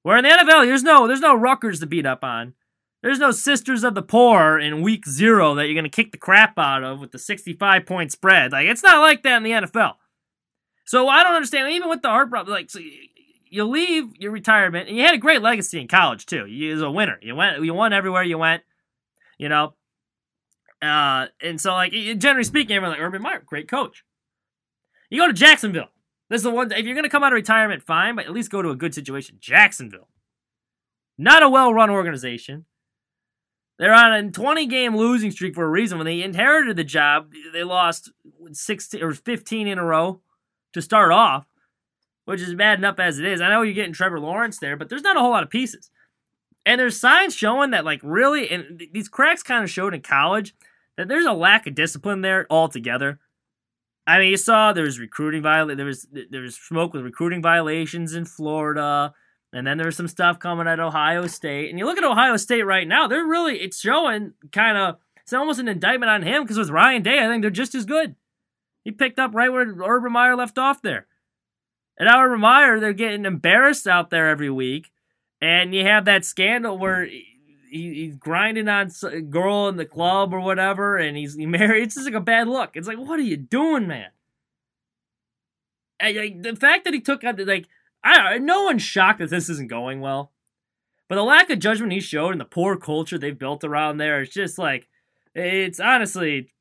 Where 0.04 0.18
in 0.18 0.24
the 0.24 0.30
NFL, 0.30 0.66
there's 0.66 0.84
no 0.84 1.08
there's 1.08 1.20
no 1.20 1.36
Rutgers 1.36 1.80
to 1.80 1.88
beat 1.88 2.06
up 2.06 2.24
on. 2.24 2.54
There's 3.02 3.20
no 3.20 3.32
Sisters 3.32 3.84
of 3.84 3.96
the 3.96 4.02
Poor 4.02 4.60
in 4.60 4.82
week 4.82 5.08
zero 5.08 5.56
that 5.56 5.66
you're 5.66 5.76
gonna 5.76 5.90
kick 5.90 6.12
the 6.12 6.18
crap 6.18 6.58
out 6.58 6.84
of 6.84 7.00
with 7.00 7.12
the 7.12 7.20
65 7.20 7.86
point 7.86 8.12
spread. 8.12 8.52
Like 8.52 8.68
it's 8.68 8.84
not 8.84 9.00
like 9.00 9.24
that 9.24 9.38
in 9.38 9.44
the 9.44 9.52
NFL. 9.52 9.96
So 10.86 11.08
I 11.08 11.24
don't 11.24 11.36
understand. 11.36 11.72
Even 11.72 11.90
with 11.90 12.02
the 12.02 12.10
heart 12.10 12.30
problem, 12.30 12.54
like 12.54 12.70
so 12.70 12.80
you 13.50 13.64
leave 13.66 14.16
your 14.18 14.32
retirement, 14.32 14.88
and 14.88 14.98
you 14.98 15.04
had 15.04 15.16
a 15.16 15.20
great 15.20 15.42
legacy 15.42 15.80
in 15.80 15.88
college 15.88 16.26
too. 16.26 16.46
You 16.46 16.74
was 16.74 16.82
a 16.82 16.92
winner. 16.92 17.18
You 17.22 17.36
went, 17.36 17.64
you 17.64 17.74
won 17.74 17.94
everywhere 17.94 18.24
you 18.24 18.38
went. 18.38 18.64
You 19.38 19.50
know, 19.50 19.74
uh, 20.82 21.28
and 21.42 21.60
so 21.60 21.74
like 21.74 21.92
generally 21.92 22.44
speaking, 22.44 22.76
everyone 22.76 22.98
like 22.98 23.06
Urban 23.06 23.22
Meyer, 23.22 23.44
great 23.46 23.68
coach. 23.68 24.04
You 25.10 25.22
go 25.22 25.28
to 25.28 25.34
Jacksonville. 25.34 25.90
This 26.30 26.40
is 26.40 26.44
the 26.44 26.52
one. 26.52 26.72
If 26.72 26.86
you're 26.86 26.96
going 26.96 27.04
to 27.04 27.10
come 27.10 27.24
out 27.24 27.34
of 27.34 27.38
retirement, 27.38 27.84
fine, 27.84 28.16
but 28.16 28.26
at 28.26 28.32
least 28.32 28.52
go 28.52 28.62
to 28.62 28.70
a 28.70 28.76
good 28.76 28.94
situation. 28.94 29.38
Jacksonville, 29.40 30.10
not 31.18 31.44
a 31.44 31.50
well-run 31.50 31.90
organization. 31.90 32.66
They're 33.80 33.94
on 33.94 34.14
a 34.14 34.30
20 34.30 34.66
game 34.68 34.96
losing 34.96 35.32
streak 35.32 35.56
for 35.56 35.64
a 35.64 35.70
reason. 35.70 35.98
When 35.98 36.06
they 36.06 36.22
inherited 36.22 36.76
the 36.76 36.84
job, 36.84 37.32
they 37.54 37.64
lost 37.64 38.12
16 38.52 39.02
or 39.02 39.14
15 39.14 39.68
in 39.68 39.80
a 39.80 39.84
row 39.84 40.22
to 40.74 40.82
start 40.82 41.12
off, 41.12 41.48
which 42.26 42.42
is 42.42 42.54
bad 42.54 42.78
enough 42.78 43.00
as 43.00 43.20
it 43.20 43.26
is. 43.26 43.42
I 43.42 43.50
know 43.50 43.62
you're 43.62 43.74
getting 43.74 43.94
Trevor 43.94 44.20
Lawrence 44.20 44.60
there, 44.60 44.76
but 44.76 44.90
there's 44.90 45.02
not 45.02 45.16
a 45.16 45.22
whole 45.22 45.32
lot 45.32 45.44
of 45.44 45.50
pieces. 45.50 45.90
And 46.66 46.80
there's 46.80 47.00
signs 47.00 47.34
showing 47.34 47.72
that, 47.72 47.86
like, 47.86 48.02
really, 48.04 48.50
and 48.52 48.84
these 48.92 49.08
cracks 49.08 49.42
kind 49.42 49.64
of 49.64 49.72
showed 49.72 49.94
in 49.94 50.02
college 50.02 50.54
that 50.98 51.08
there's 51.08 51.26
a 51.26 51.32
lack 51.32 51.66
of 51.66 51.74
discipline 51.74 52.22
there 52.22 52.46
altogether. 52.50 53.20
I 54.10 54.18
mean, 54.18 54.32
you 54.32 54.38
saw 54.38 54.74
there 54.74 54.86
was 54.86 55.00
recruiting 55.00 55.44
viol- 55.44 55.76
there 55.76 55.86
was 55.86 56.08
there 56.12 56.42
was 56.42 56.56
smoke 56.56 56.94
with 56.94 57.04
recruiting 57.04 57.44
violations 57.44 58.16
in 58.16 58.26
Florida, 58.26 59.14
and 59.54 59.68
then 59.68 59.78
there 59.78 59.86
was 59.86 59.98
some 59.98 60.08
stuff 60.08 60.40
coming 60.40 60.68
at 60.68 60.80
Ohio 60.80 61.28
State. 61.28 61.70
And 61.70 61.78
you 61.78 61.86
look 61.86 62.00
at 62.00 62.04
Ohio 62.04 62.36
State 62.38 62.64
right 62.64 62.88
now; 62.88 63.08
they're 63.08 63.24
really 63.24 63.60
it's 63.60 63.80
showing 63.80 64.34
kind 64.52 64.80
of 64.80 64.98
it's 65.22 65.32
almost 65.32 65.60
an 65.60 65.68
indictment 65.68 66.10
on 66.10 66.24
him 66.24 66.42
because 66.42 66.58
with 66.58 66.72
Ryan 66.72 67.04
Day, 67.04 67.24
I 67.24 67.28
think 67.28 67.44
they're 67.44 67.52
just 67.52 67.76
as 67.76 67.86
good. 67.86 68.16
He 68.84 68.92
picked 68.92 69.20
up 69.20 69.36
right 69.36 69.52
where 69.52 69.62
Urban 69.62 70.12
Meyer 70.12 70.36
left 70.36 70.58
off 70.58 70.82
there. 70.82 71.06
And 72.00 72.10
Urban 72.10 72.40
Meyer, 72.40 72.80
they're 72.80 72.94
getting 72.94 73.26
embarrassed 73.26 73.86
out 73.86 74.10
there 74.10 74.28
every 74.28 74.50
week, 74.50 74.90
and 75.40 75.76
you 75.76 75.84
have 75.84 76.06
that 76.06 76.26
scandal 76.26 76.80
where 76.80 77.08
he, 77.70 77.94
he's 77.94 78.16
grinding 78.16 78.68
on 78.68 78.92
a 79.04 79.22
girl 79.22 79.68
in 79.68 79.78
the 79.78 79.86
club 79.86 80.34
or 80.34 80.40
whatever, 80.40 80.98
and 80.98 81.18
he's 81.18 81.36
he 81.36 81.46
married. 81.46 81.84
It's 81.84 81.96
just 81.96 82.06
like 82.06 82.16
a 82.16 82.22
bad 82.22 82.48
look. 82.48 82.76
It's 82.76 82.88
like, 82.88 82.98
what 82.98 83.20
are 83.20 83.24
you 83.24 83.38
doing, 83.38 83.88
man? 83.88 84.10
And, 86.00 86.44
the 86.44 86.56
fact 86.56 86.86
that 86.86 86.94
he 86.94 87.02
took 87.02 87.24
out, 87.24 87.40
like, 87.40 87.68
I 88.04 88.38
no 88.38 88.64
one's 88.64 88.82
shocked 88.82 89.20
that 89.20 89.30
this 89.30 89.50
isn't 89.50 89.70
going 89.70 90.02
well, 90.02 90.32
but 91.08 91.16
the 91.16 91.24
lack 91.24 91.50
of 91.50 91.60
judgment 91.60 91.92
he 91.92 92.00
showed 92.00 92.32
and 92.32 92.42
the 92.42 92.46
poor 92.46 92.78
culture 92.78 93.18
they've 93.18 93.38
built 93.38 93.64
around 93.64 93.98
there 93.98 94.22
is 94.22 94.30
just 94.30 94.58
like, 94.58 94.88
it's 95.34 95.80
honestly, 95.80 96.52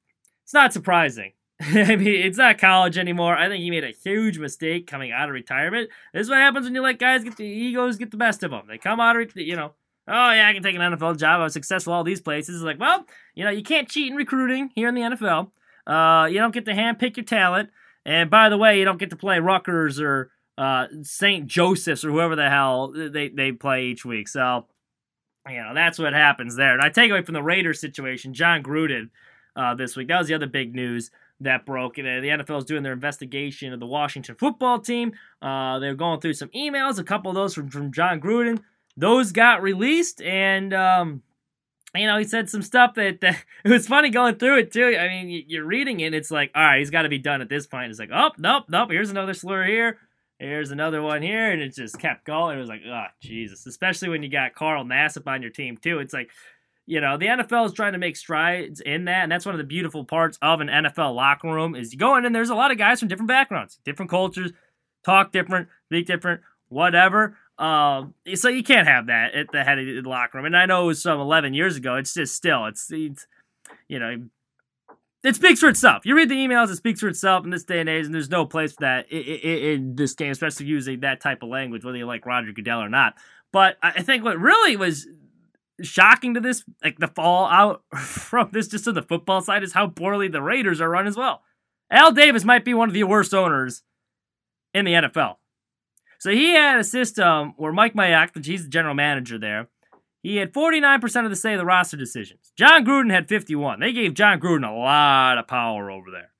it's 0.44 0.55
not 0.55 0.72
surprising. 0.72 1.32
I 1.60 1.96
mean, 1.96 2.08
it's 2.08 2.38
not 2.38 2.58
college 2.58 2.96
anymore. 2.96 3.37
I 3.37 3.49
think 3.49 3.62
he 3.62 3.70
made 3.70 3.84
a 3.84 3.90
huge 3.90 4.38
mistake 4.38 4.87
coming 4.87 5.10
out 5.10 5.28
of 5.28 5.34
retirement. 5.34 5.90
This 6.12 6.22
is 6.22 6.31
what 6.31 6.38
happens 6.38 6.64
when 6.64 6.75
you 6.75 6.82
let 6.82 6.99
guys 6.99 7.25
get 7.25 7.37
the 7.37 7.44
egos 7.44 7.96
get 7.96 8.12
the 8.12 8.17
best 8.17 8.43
of 8.44 8.53
them. 8.53 8.67
They 8.69 8.79
come 8.79 9.00
out 9.00 9.20
of, 9.20 9.36
you 9.36 9.56
know, 9.56 9.72
oh 10.08 10.32
yeah, 10.32 10.48
I 10.48 10.53
can 10.53 10.62
take 10.62 10.74
an 10.74 10.81
NFL 10.81 11.19
job. 11.19 11.41
I 11.41 11.44
was 11.44 11.53
successful 11.53 11.93
all 11.93 12.05
these 12.05 12.20
places. 12.20 12.56
It's 12.56 12.65
like, 12.65 12.81
well, 12.81 13.05
you 13.34 13.44
know, 13.44 13.50
you 13.50 13.62
can't 13.62 13.88
cheat 13.88 14.10
in 14.10 14.17
recruiting 14.17 14.70
here 14.74 14.88
in 14.88 14.94
the 14.94 15.03
NFL. 15.03 15.50
Uh, 15.86 16.27
you 16.27 16.38
don't 16.38 16.55
get 16.55 16.65
to 16.67 16.72
handpick 16.72 17.17
your 17.17 17.24
talent. 17.24 17.70
And 18.05 18.31
by 18.31 18.48
the 18.48 18.58
way, 18.58 18.79
you 18.79 18.84
don't 18.84 18.98
get 18.98 19.10
to 19.10 19.17
play 19.17 19.38
Rutgers 19.38 20.00
or 20.00 20.31
uh, 20.56 20.86
St. 21.03 21.46
Joseph's 21.46 22.05
or 22.05 22.10
whoever 22.10 22.36
the 22.36 22.48
hell 22.48 22.93
they, 22.93 23.29
they 23.29 23.53
play 23.53 23.86
each 23.86 24.05
week. 24.05 24.29
So, 24.29 24.67
you 25.48 25.62
know, 25.62 25.72
that's 25.74 25.98
what 25.98 26.12
happens 26.12 26.56
there. 26.56 26.72
And 26.72 26.82
I 26.82 26.88
take 26.88 27.10
away 27.10 27.22
from 27.22 27.34
the 27.34 27.43
Raiders 27.43 27.81
situation, 27.81 28.34
Jon 28.34 28.62
Gruden 28.62 29.10
uh, 29.56 29.74
this 29.74 29.96
week. 29.96 30.08
That 30.08 30.19
was 30.19 30.29
the 30.29 30.34
other 30.34 30.46
big 30.46 30.74
news 30.74 31.10
that 31.41 31.65
broke. 31.65 31.98
And, 31.98 32.06
the 32.06 32.29
NFL 32.29 32.58
is 32.58 32.65
doing 32.65 32.82
their 32.82 32.93
investigation 32.93 33.72
of 33.72 33.81
the 33.81 33.86
Washington 33.86 34.34
football 34.34 34.81
team. 34.81 35.12
Uh, 35.41 35.79
they're 35.79 35.94
going 35.94 36.20
through 36.20 36.34
some 36.34 36.48
emails, 36.48 36.98
a 36.98 37.05
couple 37.05 37.31
of 37.31 37.34
those 37.34 37.55
from, 37.55 37.70
from 37.70 37.93
Jon 37.93 38.20
Gruden 38.20 38.60
those 38.98 39.31
got 39.31 39.62
released, 39.62 40.20
and 40.20 40.74
um, 40.74 41.22
you 41.94 42.06
know, 42.06 42.19
he 42.19 42.24
said 42.24 42.50
some 42.50 42.62
stuff 42.62 42.94
that, 42.94 43.20
that, 43.20 43.44
it 43.64 43.70
was 43.70 43.86
funny 43.86 44.10
going 44.10 44.36
through 44.36 44.58
it 44.58 44.72
too. 44.72 44.96
I 44.98 45.08
mean, 45.08 45.44
you're 45.46 45.64
reading 45.64 46.00
it, 46.00 46.14
it's 46.14 46.31
like, 46.31 46.50
all 46.55 46.62
right, 46.62 46.78
he's 46.78 46.90
got 46.90 47.02
to 47.02 47.08
be 47.08 47.19
done 47.19 47.40
at 47.40 47.48
this 47.48 47.67
point. 47.67 47.90
It's 47.90 48.00
like, 48.00 48.10
oh, 48.12 48.31
nope, 48.38 48.64
nope. 48.69 48.90
Here's 48.90 49.10
another 49.10 49.34
slur 49.34 49.64
here. 49.64 49.98
Here's 50.38 50.70
another 50.70 51.02
one 51.02 51.22
here, 51.22 51.50
and 51.50 51.60
it 51.60 51.74
just 51.74 51.98
kept 51.98 52.24
going. 52.24 52.56
It 52.56 52.60
was 52.60 52.69
like, 52.69 52.82
oh, 52.86 53.06
Jesus. 53.20 53.67
Especially 53.67 54.08
when 54.08 54.22
you 54.22 54.28
got 54.28 54.55
Carl 54.55 54.84
Nassib 54.84 55.26
on 55.26 55.43
your 55.43 55.50
team 55.50 55.76
too. 55.76 55.98
It's 55.98 56.14
like, 56.14 56.31
you 56.86 57.00
know, 57.00 57.17
the 57.17 57.26
NFL 57.26 57.67
is 57.67 57.72
trying 57.72 57.93
to 57.93 57.98
make 57.98 58.17
strides 58.17 58.81
in 58.81 59.06
that, 59.06 59.24
and 59.24 59.32
that's 59.32 59.44
one 59.44 59.55
of 59.55 59.58
the 59.58 59.64
beautiful 59.64 60.05
parts 60.05 60.38
of 60.40 60.60
an 60.60 60.69
NFL 60.69 61.14
locker 61.14 61.52
room 61.52 61.74
is 61.74 61.93
you 61.93 61.98
go 61.98 62.17
in 62.17 62.24
and 62.24 62.34
there's 62.34 62.50
a 62.50 62.55
lot 62.55 62.70
of 62.70 62.78
guys 62.78 63.00
from 63.00 63.08
different 63.08 63.28
backgrounds, 63.28 63.78
different 63.84 64.10
cultures, 64.10 64.52
talk 65.05 65.32
different, 65.32 65.69
speak 65.86 66.06
different, 66.06 66.40
whatever. 66.69 67.36
Um, 67.58 68.15
so 68.34 68.48
you 68.48 68.62
can't 68.62 68.86
have 68.86 69.06
that 69.06 69.34
at 69.34 69.50
the 69.50 69.65
head 69.65 69.79
of 69.79 69.86
the 69.86 70.08
locker 70.08 70.38
room. 70.38 70.46
And 70.46 70.56
I 70.56 70.67
know 70.67 70.84
it 70.84 70.86
was 70.86 71.03
some 71.03 71.19
11 71.19 71.55
years 71.55 71.77
ago. 71.77 71.96
It's 71.96 72.15
just 72.15 72.34
still, 72.34 72.67
it's, 72.67 72.91
it's 72.93 73.27
you 73.88 73.98
know, 73.98 74.29
it 75.24 75.34
speaks 75.34 75.60
for 75.60 75.69
itself. 75.69 76.06
You 76.06 76.15
read 76.15 76.29
the 76.29 76.36
emails, 76.36 76.70
it 76.70 76.77
speaks 76.77 77.00
for 77.00 77.08
itself 77.08 77.44
in 77.44 77.50
this 77.50 77.65
day 77.65 77.81
and 77.81 77.88
age, 77.88 78.06
and 78.06 78.15
there's 78.15 78.31
no 78.31 78.46
place 78.46 78.72
for 78.72 78.82
that 78.82 79.10
in, 79.10 79.96
this 79.96 80.15
game, 80.15 80.31
especially 80.31 80.67
using 80.67 81.00
that 81.00 81.20
type 81.20 81.43
of 81.43 81.48
language, 81.48 81.84
whether 81.84 81.98
you 81.98 82.06
like 82.06 82.24
Roger 82.24 82.53
Goodell 82.53 82.81
or 82.81 82.88
not. 82.88 83.15
But 83.53 83.77
I 83.82 84.03
think 84.03 84.22
what 84.22 84.38
really 84.38 84.77
was 84.77 85.08
shocking 85.82 86.34
to 86.34 86.41
this, 86.41 86.65
like 86.84 86.98
the 86.98 87.08
fallout 87.08 87.82
from 87.96 88.50
this 88.53 88.69
just 88.69 88.84
to 88.84 88.93
the 88.93 89.03
football 89.03 89.41
side, 89.41 89.65
is 89.65 89.72
how 89.72 89.88
poorly 89.88 90.29
the 90.29 90.43
Raiders 90.43 90.81
are 90.81 90.91
run 90.91 91.06
as 91.06 91.17
well. 91.17 91.43
Al 91.91 92.12
Davis 92.12 92.44
might 92.44 92.65
be 92.65 92.74
one 92.74 92.88
of 92.88 92.94
the 92.94 93.05
worst 93.05 93.34
owners 93.34 93.82
in 94.74 94.84
the 94.84 94.93
NFL. 94.93 95.36
So 96.19 96.31
he 96.31 96.51
had 96.51 96.79
a 96.79 96.84
system 96.84 97.55
where 97.56 97.72
Mike 97.72 97.94
Mayock, 97.94 98.44
he's 98.44 98.65
the 98.65 98.69
general 98.69 98.94
manager 98.94 99.39
there, 99.39 99.69
he 100.22 100.37
had 100.37 100.53
49% 100.53 101.25
of 101.25 101.31
the 101.31 101.37
say 101.37 101.55
of 101.55 101.58
the 101.58 101.65
roster 101.65 101.96
decisions. 101.96 102.53
Jon 102.56 102.84
Gruden 102.84 103.13
had 103.13 103.29
51. 103.29 103.81
They 103.81 103.93
gave 103.93 104.15
Jon 104.15 104.41
Gruden 104.41 104.69
a 104.69 104.75
lot 104.75 105.39
of 105.39 105.46
power 105.46 105.91
over 105.91 106.10
there. 106.10 106.32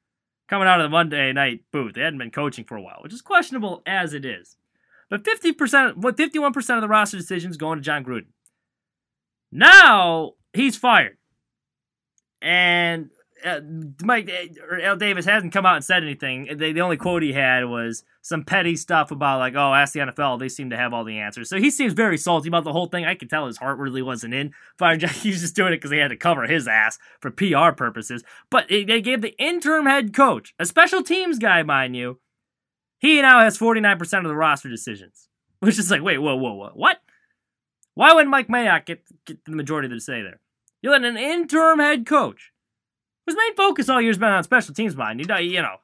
Coming 0.49 0.67
out 0.67 0.81
of 0.81 0.85
the 0.85 0.91
Monday 0.91 1.33
night 1.33 1.61
booth. 1.73 1.95
They 1.95 2.01
hadn't 2.01 2.19
been 2.19 2.31
coaching 2.31 2.65
for 2.65 2.77
a 2.77 2.83
while, 2.83 2.99
which 3.03 3.13
is 3.13 3.23
questionable 3.23 3.83
as 3.87 4.15
it 4.15 4.25
is. 4.25 4.57
But 5.11 5.23
50%, 5.23 5.97
what 5.97 6.17
51% 6.17 6.75
of 6.75 6.81
the 6.81 6.89
roster 6.89 7.17
decisions 7.17 7.57
going 7.57 7.79
to 7.79 7.83
Jon 7.83 8.05
Gruden. 8.05 8.33
Now 9.53 10.33
he's 10.53 10.77
fired. 10.77 11.17
And 12.43 13.11
uh, 13.45 13.61
Mike 14.03 14.31
or 14.69 14.81
Al 14.81 14.97
Davis 14.97 15.25
hasn't 15.25 15.53
come 15.53 15.67
out 15.67 15.77
and 15.77 15.85
said 15.85 16.03
anything. 16.03 16.57
The, 16.57 16.81
only 16.81 16.97
quote 16.97 17.23
he 17.23 17.33
had 17.33 17.65
was 17.65 18.05
some 18.23 18.45
petty 18.45 18.77
stuff 18.77 19.11
about 19.11 19.39
like, 19.39 19.55
oh, 19.55 19.75
ask 19.75 19.93
the 19.93 20.01
NFL. 20.01 20.39
They 20.39 20.49
seem 20.49 20.71
to 20.71 20.77
have 20.77 20.93
all 20.93 21.05
the 21.05 21.19
answers. 21.19 21.49
So 21.49 21.59
he 21.59 21.71
seems 21.71 21.93
very 21.93 22.19
salty 22.19 22.49
about 22.49 22.65
the 22.65 22.73
whole 22.73 22.87
thing. 22.87 23.05
I 23.05 23.15
could 23.15 23.31
tell 23.31 23.47
his 23.47 23.59
heart 23.59 23.79
really 23.79 24.03
wasn't 24.03 24.35
in 24.35 24.53
firing 24.79 25.01
He's 25.09 25.41
just 25.41 25.57
doing 25.57 25.73
it 25.73 25.77
because 25.77 25.91
he 25.91 25.99
had 25.99 26.09
to 26.09 26.17
cover 26.17 26.45
his 26.45 26.67
ass 26.67 26.99
for 27.21 27.31
PR 27.31 27.71
purposes. 27.77 28.23
But 28.51 28.69
they 28.69 29.01
gave 29.01 29.23
the 29.23 29.37
interim 29.39 29.87
head 29.87 30.15
coach, 30.15 30.55
a 30.59 30.67
special 30.67 31.03
teams 31.03 31.39
guy, 31.39 31.63
mind 31.63 31.97
you. 31.97 32.21
He 32.99 33.23
now 33.23 33.41
has 33.41 33.59
49% 33.59 34.19
of 34.19 34.25
the 34.25 34.35
roster 34.35 34.69
decisions, 34.69 35.29
which 35.61 35.79
is 35.79 35.91
like, 35.91 36.03
wait, 36.03 36.19
whoa, 36.19 36.37
whoa, 36.37 36.55
whoa, 36.55 36.71
what? 36.75 36.99
Why 37.95 38.13
wouldn't 38.13 38.31
Mike 38.31 38.49
Mayock 38.49 38.87
get, 38.87 39.03
get 39.25 39.45
the 39.45 39.53
majority 39.53 39.87
of 39.87 39.93
the 39.93 40.01
say 40.01 40.23
there? 40.23 40.41
You 40.83 40.91
let 40.93 41.05
an 41.05 41.17
interim 41.17 41.81
head 41.81 42.07
coach 42.07 42.53
whose 43.29 43.37
main 43.37 43.55
focus 43.57 43.89
all 43.89 44.01
year's 44.01 44.17
been 44.17 44.31
on 44.31 44.43
special 44.43 44.75
teams 44.75 44.97
mind. 44.97 45.21
You 45.21 45.37
you 45.37 45.61
know, 45.61 45.77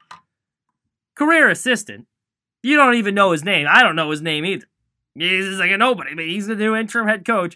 career 1.13 1.49
assistant. 1.49 2.07
You 2.63 2.75
don't 2.75 2.95
even 2.95 3.13
know 3.13 3.31
his 3.31 3.43
name. 3.43 3.67
I 3.69 3.83
don't 3.83 3.95
know 3.95 4.09
his 4.09 4.21
name 4.21 4.45
either. 4.45 4.65
He's 5.13 5.59
like 5.59 5.69
a 5.69 5.77
nobody, 5.77 6.15
but 6.15 6.25
he's 6.25 6.47
the 6.47 6.55
new 6.55 6.75
interim 6.75 7.07
head 7.07 7.23
coach. 7.23 7.55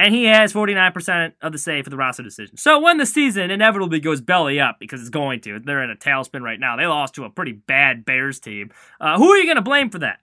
And 0.00 0.14
he 0.14 0.26
has 0.26 0.52
49% 0.52 1.32
of 1.42 1.50
the 1.50 1.58
say 1.58 1.82
for 1.82 1.90
the 1.90 1.96
roster 1.96 2.22
decision. 2.22 2.56
So 2.56 2.78
when 2.78 2.98
the 2.98 3.06
season 3.06 3.50
inevitably 3.50 3.98
goes 3.98 4.20
belly 4.20 4.60
up, 4.60 4.76
because 4.78 5.00
it's 5.00 5.10
going 5.10 5.40
to, 5.40 5.58
they're 5.58 5.82
in 5.82 5.90
a 5.90 5.96
tailspin 5.96 6.42
right 6.42 6.60
now. 6.60 6.76
They 6.76 6.86
lost 6.86 7.16
to 7.16 7.24
a 7.24 7.30
pretty 7.30 7.50
bad 7.50 8.04
Bears 8.04 8.38
team. 8.38 8.70
Uh, 9.00 9.18
who 9.18 9.28
are 9.32 9.36
you 9.36 9.44
going 9.46 9.56
to 9.56 9.62
blame 9.62 9.90
for 9.90 9.98
that? 9.98 10.20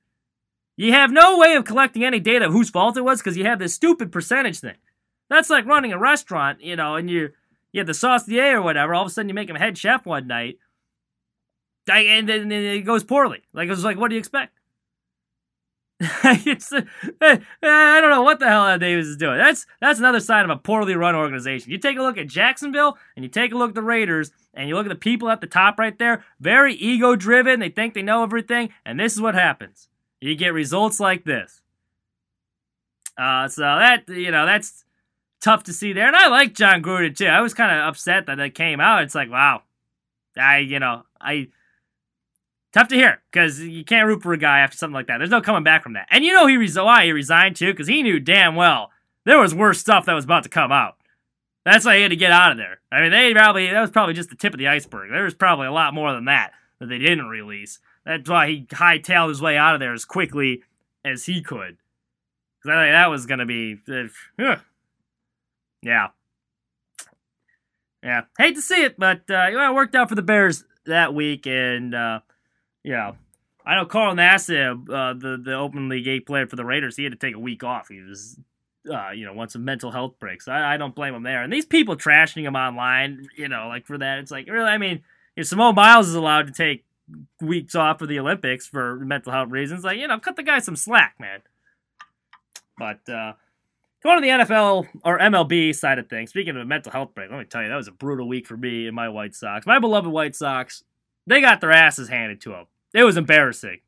You 0.77 0.93
have 0.93 1.11
no 1.11 1.37
way 1.37 1.55
of 1.55 1.65
collecting 1.65 2.05
any 2.05 2.21
data 2.21 2.45
of 2.45 2.53
whose 2.53 2.69
fault 2.69 2.95
it 2.95 3.01
was 3.01 3.19
because 3.19 3.35
you 3.35 3.43
have 3.43 3.59
this 3.59 3.73
stupid 3.73 4.13
percentage 4.13 4.59
thing. 4.59 4.77
That's 5.29 5.49
like 5.49 5.65
running 5.65 5.91
a 5.91 5.99
restaurant, 5.99 6.61
you 6.61 6.77
know, 6.77 6.95
and 6.95 7.09
you 7.09 7.31
you 7.75 7.79
have 7.79 7.87
the 7.87 7.93
saucier 7.93 8.59
or 8.59 8.61
whatever. 8.61 8.95
All 8.95 9.01
of 9.01 9.07
a 9.07 9.11
sudden, 9.11 9.27
you 9.27 9.35
make 9.35 9.49
him 9.49 9.57
head 9.57 9.77
chef 9.77 10.05
one 10.05 10.27
night, 10.27 10.59
and 11.91 12.29
then 12.29 12.49
it 12.49 12.85
goes 12.85 13.03
poorly. 13.03 13.43
Like 13.53 13.67
it's 13.67 13.83
like, 13.83 13.97
what 13.97 14.07
do 14.07 14.15
you 14.15 14.19
expect? 14.19 14.57
it's 15.99 16.71
uh, 16.71 16.83
I 17.21 17.99
don't 17.99 18.09
know 18.11 18.21
what 18.21 18.39
the 18.39 18.47
hell 18.47 18.79
Davis 18.79 19.07
is 19.07 19.17
doing. 19.17 19.37
That's 19.37 19.67
that's 19.81 19.99
another 19.99 20.21
sign 20.21 20.45
of 20.45 20.51
a 20.51 20.55
poorly 20.55 20.95
run 20.95 21.15
organization. 21.15 21.69
You 21.69 21.77
take 21.77 21.97
a 21.97 22.01
look 22.01 22.17
at 22.17 22.27
Jacksonville 22.27 22.97
and 23.17 23.25
you 23.25 23.29
take 23.29 23.51
a 23.51 23.57
look 23.57 23.69
at 23.71 23.75
the 23.75 23.81
Raiders 23.81 24.31
and 24.53 24.69
you 24.69 24.75
look 24.75 24.85
at 24.85 24.89
the 24.89 24.95
people 24.95 25.29
at 25.29 25.41
the 25.41 25.47
top 25.47 25.77
right 25.77 25.99
there, 25.99 26.23
very 26.39 26.75
ego 26.75 27.17
driven. 27.17 27.59
They 27.59 27.67
think 27.67 27.93
they 27.93 28.01
know 28.01 28.23
everything, 28.23 28.69
and 28.85 28.97
this 28.97 29.11
is 29.11 29.21
what 29.21 29.35
happens. 29.35 29.89
You 30.21 30.33
get 30.35 30.53
results 30.53 31.01
like 31.01 31.25
this. 31.25 31.61
Uh, 33.17 33.49
so 33.49 33.63
that 33.63 34.07
you 34.07 34.31
know 34.31 34.45
that's 34.45 34.84
tough 35.45 35.63
to 35.63 35.73
see 35.73 35.93
there. 35.93 36.07
And 36.07 36.15
I 36.15 36.27
like 36.27 36.55
Jon 36.55 36.81
Gruden 36.81 37.15
too. 37.15 37.27
I 37.27 37.39
was 37.41 37.53
kind 37.53 37.71
of 37.71 37.87
upset 37.87 38.25
that 38.25 38.39
it 38.39 38.55
came 38.55 38.79
out. 38.79 39.03
It's 39.03 39.13
like, 39.13 39.29
wow, 39.29 39.61
I, 40.35 40.57
you 40.57 40.79
know, 40.79 41.03
I 41.21 41.49
tough 42.73 42.87
to 42.87 42.95
hear 42.95 43.21
because 43.31 43.61
you 43.61 43.85
can't 43.85 44.07
root 44.07 44.23
for 44.23 44.33
a 44.33 44.37
guy 44.37 44.59
after 44.59 44.75
something 44.75 44.95
like 44.95 45.05
that. 45.05 45.19
There's 45.19 45.29
no 45.29 45.41
coming 45.41 45.63
back 45.63 45.83
from 45.83 45.93
that. 45.93 46.07
And 46.09 46.25
you 46.25 46.33
know 46.33 46.47
he 46.47 46.57
res- 46.57 46.75
why 46.75 47.05
he 47.05 47.11
resigned 47.11 47.55
too 47.55 47.71
because 47.71 47.87
he 47.87 48.01
knew 48.01 48.19
damn 48.19 48.55
well 48.55 48.89
there 49.23 49.37
was 49.37 49.53
worse 49.53 49.79
stuff 49.79 50.07
that 50.07 50.13
was 50.13 50.25
about 50.25 50.43
to 50.43 50.49
come 50.49 50.71
out. 50.71 50.97
That's 51.63 51.85
why 51.85 51.97
he 51.97 52.01
had 52.01 52.09
to 52.09 52.15
get 52.15 52.31
out 52.31 52.51
of 52.51 52.57
there. 52.57 52.79
I 52.91 53.01
mean, 53.01 53.11
they 53.11 53.31
probably 53.33 53.69
that 53.69 53.81
was 53.81 53.91
probably 53.91 54.15
just 54.15 54.29
the 54.31 54.35
tip 54.35 54.53
of 54.53 54.59
the 54.59 54.67
iceberg. 54.67 55.11
There 55.11 55.23
was 55.23 55.35
probably 55.35 55.67
a 55.67 55.71
lot 55.71 55.93
more 55.93 56.11
than 56.11 56.25
that 56.25 56.53
that 56.79 56.87
they 56.87 56.97
didn't 56.97 57.27
release. 57.27 57.79
That's 58.03 58.27
why 58.27 58.47
he 58.47 58.61
hightailed 58.63 59.29
his 59.29 59.41
way 59.41 59.57
out 59.57 59.75
of 59.75 59.79
there 59.79 59.93
as 59.93 60.05
quickly 60.05 60.63
as 61.03 61.25
he 61.25 61.43
could. 61.43 61.77
Because 62.57 62.75
I 62.75 62.83
think 62.83 62.93
that 62.93 63.11
was 63.11 63.27
going 63.27 63.39
to 63.39 63.45
be, 63.45 63.79
uh, 63.87 64.55
yeah. 65.85 66.07
Yeah. 68.03 68.21
Hate 68.37 68.55
to 68.55 68.61
see 68.61 68.83
it, 68.83 68.99
but 68.99 69.21
uh, 69.29 69.47
you 69.47 69.57
know, 69.57 69.71
it 69.71 69.75
worked 69.75 69.95
out 69.95 70.09
for 70.09 70.15
the 70.15 70.21
Bears 70.21 70.65
that 70.85 71.13
week. 71.13 71.47
And, 71.47 71.95
uh, 71.95 72.19
yeah. 72.83 73.13
I 73.65 73.75
know 73.75 73.85
Carl 73.85 74.13
Nassib, 74.15 74.89
uh, 74.89 75.13
the, 75.13 75.41
the 75.43 75.55
open 75.55 75.89
league 75.89 76.07
eight 76.07 76.27
player 76.27 76.45
for 76.45 76.55
the 76.55 76.65
Raiders, 76.65 76.97
he 76.97 77.03
had 77.03 77.13
to 77.13 77.17
take 77.17 77.33
a 77.33 77.39
week 77.39 77.63
off. 77.63 77.87
He 77.87 77.99
was, 77.99 78.39
uh, 78.87 79.09
you 79.09 79.25
know, 79.25 79.33
want 79.33 79.51
some 79.51 79.65
mental 79.65 79.89
health 79.89 80.19
breaks. 80.19 80.47
I, 80.47 80.75
I 80.75 80.77
don't 80.77 80.93
blame 80.93 81.15
him 81.15 81.23
there. 81.23 81.41
And 81.41 81.51
these 81.51 81.65
people 81.65 81.95
trashing 81.95 82.43
him 82.43 82.55
online, 82.55 83.27
you 83.35 83.47
know, 83.47 83.67
like 83.67 83.87
for 83.87 83.97
that, 83.97 84.19
it's 84.19 84.29
like, 84.29 84.47
really, 84.47 84.69
I 84.69 84.77
mean, 84.77 85.01
if 85.35 85.47
Simone 85.47 85.73
Biles 85.73 86.07
is 86.07 86.13
allowed 86.13 86.45
to 86.45 86.53
take 86.53 86.85
weeks 87.41 87.73
off 87.73 87.97
for 87.97 88.05
the 88.05 88.19
Olympics 88.19 88.67
for 88.67 88.97
mental 88.97 89.31
health 89.31 89.49
reasons, 89.49 89.83
like, 89.83 89.97
you 89.97 90.07
know, 90.07 90.19
cut 90.19 90.35
the 90.35 90.43
guy 90.43 90.59
some 90.59 90.75
slack, 90.75 91.15
man. 91.19 91.39
But, 92.77 93.09
uh, 93.09 93.33
Going 94.05 94.21
to 94.21 94.21
the 94.21 94.45
NFL 94.45 94.87
or 95.03 95.17
MLB 95.17 95.73
side 95.73 95.97
of 95.97 96.07
things, 96.07 96.29
speaking 96.29 96.55
of 96.55 96.61
a 96.61 96.65
mental 96.65 96.91
health 96.91 97.15
break, 97.15 97.31
let 97.31 97.39
me 97.39 97.45
tell 97.45 97.63
you, 97.63 97.69
that 97.69 97.75
was 97.75 97.87
a 97.87 97.91
brutal 97.91 98.27
week 98.27 98.45
for 98.45 98.55
me 98.55 98.85
and 98.85 98.95
my 98.95 99.09
White 99.09 99.33
Sox. 99.33 99.65
My 99.65 99.79
beloved 99.79 100.07
White 100.07 100.35
Sox, 100.35 100.83
they 101.25 101.41
got 101.41 101.59
their 101.59 101.71
asses 101.71 102.07
handed 102.07 102.39
to 102.41 102.49
them. 102.49 102.65
It 102.93 103.03
was 103.03 103.17
embarrassing. 103.17 103.79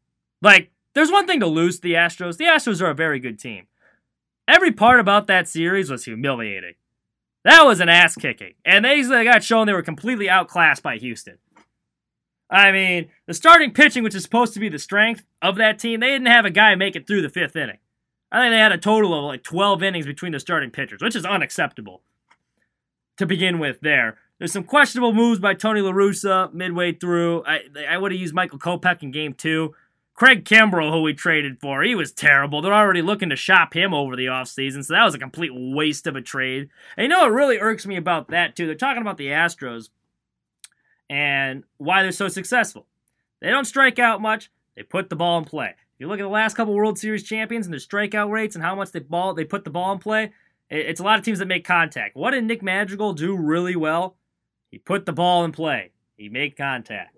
Like, 0.41 0.71
there's 0.95 1.11
one 1.11 1.27
thing 1.27 1.39
to 1.41 1.45
lose 1.45 1.75
to 1.75 1.81
the 1.83 1.93
Astros. 1.93 2.37
The 2.37 2.45
Astros 2.45 2.81
are 2.81 2.89
a 2.89 2.95
very 2.95 3.19
good 3.19 3.37
team. 3.37 3.67
Every 4.47 4.71
part 4.71 4.99
about 4.99 5.27
that 5.27 5.47
series 5.47 5.91
was 5.91 6.05
humiliating. 6.05 6.73
That 7.43 7.67
was 7.67 7.79
an 7.79 7.87
ass 7.87 8.15
kicking. 8.15 8.55
And 8.65 8.83
they 8.83 9.03
got 9.03 9.43
shown 9.43 9.67
they 9.67 9.73
were 9.73 9.83
completely 9.83 10.31
outclassed 10.31 10.81
by 10.81 10.97
Houston. 10.97 11.37
I 12.49 12.71
mean, 12.71 13.09
the 13.27 13.35
starting 13.35 13.71
pitching, 13.71 14.03
which 14.03 14.15
is 14.15 14.23
supposed 14.23 14.55
to 14.55 14.59
be 14.59 14.69
the 14.69 14.79
strength 14.79 15.27
of 15.43 15.57
that 15.57 15.77
team, 15.77 15.99
they 15.99 16.09
didn't 16.09 16.25
have 16.25 16.45
a 16.45 16.49
guy 16.49 16.73
make 16.73 16.95
it 16.95 17.05
through 17.05 17.21
the 17.21 17.29
fifth 17.29 17.55
inning. 17.55 17.77
I 18.31 18.41
think 18.41 18.53
they 18.53 18.59
had 18.59 18.71
a 18.71 18.77
total 18.77 19.17
of 19.17 19.23
like 19.23 19.43
12 19.43 19.83
innings 19.83 20.05
between 20.05 20.33
the 20.33 20.39
starting 20.39 20.71
pitchers, 20.71 21.01
which 21.01 21.15
is 21.15 21.25
unacceptable 21.25 22.01
to 23.17 23.25
begin 23.25 23.59
with 23.59 23.79
there. 23.81 24.17
There's 24.37 24.53
some 24.53 24.65
questionable 24.65 25.13
moves 25.13 25.39
by 25.39 25.53
Tony 25.53 25.81
La 25.81 25.91
Russa 25.91 26.53
midway 26.53 26.93
through. 26.93 27.43
I, 27.45 27.61
I 27.89 27.97
would 27.97 28.11
have 28.11 28.21
used 28.21 28.35
Michael 28.35 28.59
Kopech 28.59 29.01
in 29.01 29.11
game 29.11 29.33
two. 29.33 29.73
Craig 30.13 30.45
Kimbrel, 30.45 30.91
who 30.91 31.01
we 31.01 31.13
traded 31.13 31.59
for, 31.59 31.83
he 31.83 31.95
was 31.95 32.11
terrible. 32.11 32.61
They're 32.61 32.73
already 32.73 33.03
looking 33.03 33.29
to 33.29 33.35
shop 33.35 33.75
him 33.75 33.93
over 33.93 34.15
the 34.15 34.25
offseason, 34.25 34.83
so 34.83 34.93
that 34.93 35.03
was 35.03 35.13
a 35.13 35.19
complete 35.19 35.51
waste 35.53 36.07
of 36.07 36.15
a 36.15 36.21
trade. 36.21 36.69
And 36.97 37.03
you 37.03 37.07
know 37.07 37.19
what 37.19 37.31
really 37.31 37.59
irks 37.59 37.85
me 37.85 37.97
about 37.97 38.29
that, 38.29 38.55
too? 38.55 38.65
They're 38.65 38.75
talking 38.75 39.01
about 39.01 39.17
the 39.17 39.27
Astros 39.27 39.89
and 41.07 41.63
why 41.77 42.01
they're 42.01 42.11
so 42.11 42.29
successful. 42.29 42.87
They 43.41 43.51
don't 43.51 43.65
strike 43.65 43.99
out 43.99 44.19
much, 44.19 44.49
they 44.75 44.81
put 44.81 45.09
the 45.09 45.15
ball 45.15 45.37
in 45.37 45.45
play 45.45 45.75
you 45.99 46.07
look 46.07 46.19
at 46.19 46.23
the 46.23 46.29
last 46.29 46.55
couple 46.55 46.73
World 46.73 46.99
Series 46.99 47.23
champions 47.23 47.65
and 47.65 47.73
their 47.73 47.79
strikeout 47.79 48.29
rates 48.29 48.55
and 48.55 48.63
how 48.63 48.75
much 48.75 48.91
they 48.91 48.99
ball 48.99 49.33
they 49.33 49.45
put 49.45 49.63
the 49.63 49.69
ball 49.69 49.91
in 49.91 49.99
play, 49.99 50.31
it's 50.69 50.99
a 50.99 51.03
lot 51.03 51.17
of 51.17 51.25
teams 51.25 51.39
that 51.39 51.47
make 51.47 51.65
contact. 51.65 52.15
What 52.15 52.31
did 52.31 52.43
Nick 52.43 52.61
Madrigal 52.61 53.13
do 53.13 53.35
really 53.35 53.75
well? 53.75 54.17
He 54.69 54.77
put 54.77 55.05
the 55.05 55.13
ball 55.13 55.45
in 55.45 55.51
play. 55.51 55.91
He 56.17 56.29
made 56.29 56.57
contact. 56.57 57.15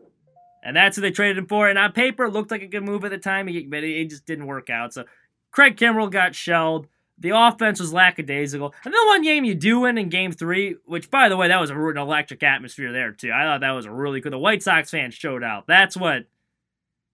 And 0.64 0.76
that's 0.76 0.98
who 0.98 1.02
they 1.02 1.12
traded 1.12 1.38
him 1.38 1.48
for. 1.48 1.68
And 1.70 1.80
on 1.80 1.94
paper, 1.94 2.26
it 2.26 2.34
looked 2.34 2.52
like 2.52 2.62
a 2.62 2.68
good 2.68 2.84
move 2.84 3.06
at 3.06 3.12
the 3.12 3.18
time, 3.18 3.46
but 3.70 3.84
it 3.84 4.10
just 4.10 4.26
didn't 4.26 4.46
work 4.46 4.70
out. 4.70 4.94
So 4.94 5.06
Craig 5.52 5.78
Kimbrel 5.78 6.12
got 6.12 6.36
shelled. 6.36 6.88
The 7.18 7.32
offense 7.32 7.80
was 7.80 7.92
lackadaisical. 7.92 8.74
And 8.86 8.94
then 8.94 9.08
one 9.08 9.24
game 9.24 9.46
you 9.46 9.56
do 9.56 9.80
win 9.80 9.98
in 9.98 10.10
game 10.10 10.32
three, 10.32 10.76
which, 10.86 11.10
by 11.10 11.28
the 11.28 11.38
way, 11.38 11.48
that 11.48 11.60
was 11.60 11.70
an 11.70 11.98
electric 11.98 12.44
atmosphere 12.44 12.92
there, 12.92 13.12
too. 13.12 13.32
I 13.32 13.44
thought 13.44 13.62
that 13.62 13.72
was 13.72 13.88
really 13.88 14.22
good. 14.22 14.32
The 14.32 14.38
White 14.38 14.64
Sox 14.64 14.92
fans 14.92 15.16
showed 15.16 15.44
out. 15.44 15.66
That's 15.66 15.98
what 15.98 16.28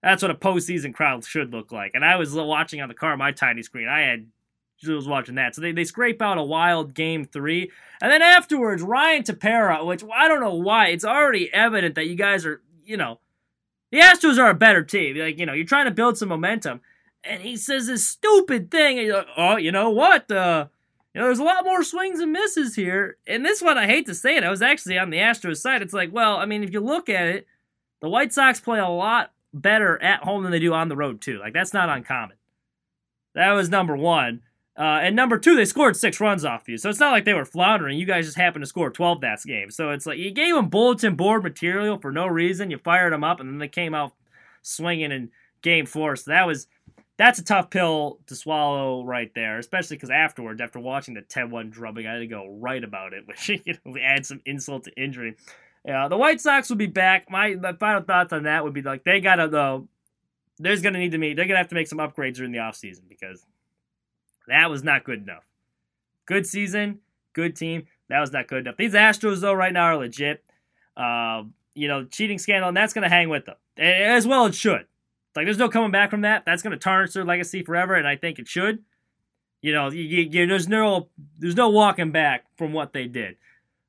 that's 0.03 0.21
what 0.21 0.31
a 0.31 0.35
postseason 0.35 0.93
crowd 0.93 1.25
should 1.25 1.51
look 1.51 1.71
like. 1.71 1.91
And 1.93 2.05
I 2.05 2.15
was 2.17 2.33
watching 2.33 2.81
on 2.81 2.89
the 2.89 2.95
car, 2.95 3.17
my 3.17 3.31
tiny 3.31 3.63
screen. 3.63 3.87
I 3.87 4.01
had 4.01 4.27
was 4.87 5.07
watching 5.07 5.35
that. 5.35 5.55
So 5.55 5.61
they, 5.61 5.71
they 5.71 5.83
scrape 5.83 6.21
out 6.21 6.37
a 6.37 6.43
wild 6.43 6.93
game 6.93 7.25
three. 7.25 7.71
And 8.01 8.11
then 8.11 8.21
afterwards, 8.21 8.81
Ryan 8.81 9.23
Tepera, 9.23 9.85
which 9.85 10.03
I 10.13 10.27
don't 10.27 10.41
know 10.41 10.55
why, 10.55 10.87
it's 10.87 11.05
already 11.05 11.51
evident 11.53 11.95
that 11.95 12.07
you 12.07 12.15
guys 12.15 12.45
are, 12.45 12.61
you 12.83 12.97
know, 12.97 13.19
the 13.91 13.99
Astros 13.99 14.37
are 14.37 14.49
a 14.49 14.55
better 14.55 14.83
team. 14.83 15.17
Like, 15.17 15.39
you 15.39 15.45
know, 15.45 15.53
you're 15.53 15.65
trying 15.65 15.85
to 15.85 15.91
build 15.91 16.17
some 16.17 16.29
momentum. 16.29 16.81
And 17.23 17.41
he 17.41 17.57
says 17.57 17.87
this 17.87 18.07
stupid 18.07 18.69
thing. 18.69 18.99
And 18.99 19.07
you're 19.07 19.17
like, 19.17 19.27
oh, 19.37 19.57
you 19.57 19.71
know 19.71 19.89
what? 19.89 20.29
Uh, 20.29 20.67
you 21.13 21.21
know, 21.21 21.27
there's 21.27 21.39
a 21.39 21.43
lot 21.43 21.63
more 21.63 21.83
swings 21.83 22.19
and 22.19 22.31
misses 22.31 22.75
here. 22.75 23.17
And 23.25 23.45
this 23.45 23.61
one, 23.61 23.77
I 23.77 23.87
hate 23.87 24.05
to 24.07 24.15
say 24.15 24.35
it, 24.35 24.43
I 24.43 24.49
was 24.49 24.61
actually 24.61 24.99
on 24.99 25.09
the 25.09 25.17
Astros 25.17 25.57
side. 25.57 25.81
It's 25.81 25.93
like, 25.93 26.13
well, 26.13 26.37
I 26.37 26.45
mean, 26.45 26.63
if 26.63 26.73
you 26.73 26.81
look 26.81 27.09
at 27.09 27.27
it, 27.27 27.47
the 28.01 28.09
White 28.09 28.33
Sox 28.33 28.59
play 28.59 28.79
a 28.79 28.87
lot 28.87 29.31
better 29.55 30.01
at 30.01 30.23
home 30.23 30.43
than 30.43 30.51
they 30.51 30.59
do 30.59 30.73
on 30.73 30.89
the 30.89 30.95
road 30.95 31.21
too. 31.21 31.39
Like 31.39 31.53
that's 31.53 31.73
not 31.73 31.89
uncommon. 31.89 32.37
That 33.33 33.51
was 33.51 33.69
number 33.69 33.95
one. 33.95 34.41
Uh, 34.77 34.99
and 35.01 35.15
number 35.15 35.39
two, 35.39 35.55
they 35.55 35.63
scored 35.63 35.95
six 35.95 36.19
runs 36.19 36.43
off 36.43 36.67
you. 36.67 36.77
So 36.77 36.89
it's 36.89 36.99
not 36.99 37.11
like 37.11 37.23
they 37.23 37.33
were 37.33 37.45
floundering. 37.45 37.97
You 37.97 38.05
guys 38.05 38.25
just 38.25 38.37
happened 38.37 38.63
to 38.63 38.67
score 38.67 38.89
12 38.89 39.21
that 39.21 39.41
game. 39.45 39.71
So 39.71 39.91
it's 39.91 40.05
like 40.05 40.17
you 40.17 40.31
gave 40.31 40.53
them 40.53 40.67
bulletin 40.67 41.15
board 41.15 41.43
material 41.43 41.97
for 41.97 42.11
no 42.11 42.27
reason. 42.27 42.69
You 42.69 42.77
fired 42.77 43.13
them 43.13 43.23
up, 43.23 43.39
and 43.39 43.49
then 43.49 43.57
they 43.57 43.69
came 43.69 43.93
out 43.93 44.13
swinging 44.63 45.13
in 45.13 45.29
game 45.61 45.85
four. 45.85 46.17
So 46.17 46.31
that 46.31 46.45
was 46.45 46.67
that's 47.17 47.39
a 47.39 47.43
tough 47.43 47.69
pill 47.69 48.19
to 48.27 48.35
swallow 48.35 49.05
right 49.05 49.31
there, 49.33 49.57
especially 49.59 49.95
because 49.95 50.09
afterwards, 50.09 50.59
after 50.59 50.79
watching 50.81 51.13
the 51.13 51.21
10-1 51.21 51.71
drubbing, 51.71 52.05
I 52.05 52.13
had 52.13 52.19
to 52.19 52.27
go 52.27 52.47
right 52.47 52.83
about 52.83 53.13
it, 53.13 53.23
which 53.27 53.47
you 53.47 53.75
know, 53.85 53.95
add 53.97 54.25
some 54.25 54.41
insult 54.45 54.83
to 54.85 55.01
injury. 55.01 55.37
Uh, 55.87 56.07
the 56.07 56.17
White 56.17 56.41
Sox 56.41 56.69
will 56.69 56.77
be 56.77 56.87
back. 56.87 57.29
My, 57.29 57.55
my 57.55 57.73
final 57.73 58.01
thoughts 58.01 58.33
on 58.33 58.43
that 58.43 58.63
would 58.63 58.73
be 58.73 58.81
like 58.81 59.03
they 59.03 59.19
gotta 59.19 59.47
though. 59.47 59.87
There's 60.57 60.81
gonna 60.81 60.99
need 60.99 61.11
to 61.11 61.17
meet. 61.17 61.35
They're 61.35 61.45
gonna 61.45 61.59
have 61.59 61.67
to 61.69 61.75
make 61.75 61.87
some 61.87 61.99
upgrades 61.99 62.35
during 62.35 62.51
the 62.51 62.59
offseason 62.59 63.01
because 63.07 63.45
that 64.47 64.69
was 64.69 64.83
not 64.83 65.03
good 65.03 65.21
enough. 65.21 65.43
Good 66.25 66.47
season, 66.47 66.99
good 67.33 67.55
team. 67.55 67.87
That 68.09 68.19
was 68.19 68.31
not 68.31 68.47
good 68.47 68.59
enough. 68.59 68.77
These 68.77 68.93
Astros 68.93 69.41
though 69.41 69.53
right 69.53 69.73
now 69.73 69.85
are 69.85 69.97
legit. 69.97 70.43
Uh, 70.97 71.43
you 71.75 71.87
know, 71.87 72.05
cheating 72.05 72.39
scandal, 72.39 72.69
and 72.69 72.77
that's 72.77 72.93
gonna 72.93 73.09
hang 73.09 73.29
with 73.29 73.45
them 73.45 73.57
as 73.77 74.25
well. 74.25 74.45
It 74.45 74.55
should. 74.55 74.85
Like, 75.35 75.45
there's 75.45 75.57
no 75.57 75.67
coming 75.67 75.91
back 75.91 76.09
from 76.09 76.21
that. 76.21 76.43
That's 76.45 76.63
gonna 76.63 76.77
tarnish 76.77 77.13
their 77.13 77.25
legacy 77.25 77.61
forever, 77.61 77.93
and 77.93 78.07
I 78.07 78.15
think 78.15 78.39
it 78.39 78.47
should. 78.47 78.83
You 79.61 79.73
know, 79.73 79.89
you, 79.89 80.03
you, 80.03 80.47
there's 80.47 80.67
no 80.67 81.09
there's 81.37 81.55
no 81.55 81.69
walking 81.69 82.11
back 82.11 82.45
from 82.57 82.71
what 82.71 82.93
they 82.93 83.07
did. 83.07 83.35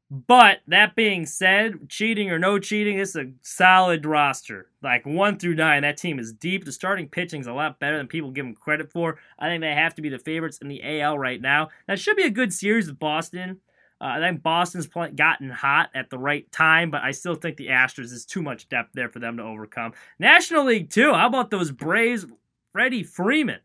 But 0.08 0.60
that 0.68 0.94
being 0.94 1.26
said, 1.26 1.88
cheating 1.88 2.30
or 2.30 2.38
no 2.38 2.60
cheating, 2.60 2.98
it's 2.98 3.16
a 3.16 3.32
solid 3.42 4.06
roster. 4.06 4.70
Like 4.80 5.04
one 5.04 5.36
through 5.36 5.56
nine, 5.56 5.82
that 5.82 5.96
team 5.96 6.20
is 6.20 6.32
deep. 6.32 6.64
The 6.64 6.70
starting 6.70 7.08
pitching 7.08 7.40
is 7.40 7.48
a 7.48 7.52
lot 7.52 7.80
better 7.80 7.96
than 7.96 8.06
people 8.06 8.30
give 8.30 8.44
them 8.44 8.54
credit 8.54 8.92
for. 8.92 9.18
I 9.38 9.48
think 9.48 9.62
they 9.62 9.74
have 9.74 9.96
to 9.96 10.02
be 10.02 10.08
the 10.08 10.20
favorites 10.20 10.58
in 10.58 10.68
the 10.68 11.00
AL 11.00 11.18
right 11.18 11.40
now. 11.40 11.70
That 11.88 11.98
should 11.98 12.16
be 12.16 12.22
a 12.22 12.30
good 12.30 12.52
series 12.52 12.86
with 12.86 13.00
Boston. 13.00 13.60
Uh, 14.00 14.04
I 14.04 14.20
think 14.20 14.42
Boston's 14.42 14.86
play- 14.86 15.10
gotten 15.10 15.50
hot 15.50 15.90
at 15.94 16.10
the 16.10 16.18
right 16.18 16.50
time, 16.52 16.90
but 16.90 17.02
I 17.02 17.10
still 17.10 17.34
think 17.34 17.56
the 17.56 17.68
Astros 17.68 18.12
is 18.12 18.26
too 18.26 18.42
much 18.42 18.68
depth 18.68 18.90
there 18.92 19.08
for 19.08 19.18
them 19.18 19.38
to 19.38 19.42
overcome. 19.42 19.92
National 20.20 20.66
League 20.66 20.90
too. 20.90 21.14
How 21.14 21.26
about 21.26 21.50
those 21.50 21.72
Braves? 21.72 22.26
Freddie 22.72 23.02
Freeman 23.02 23.60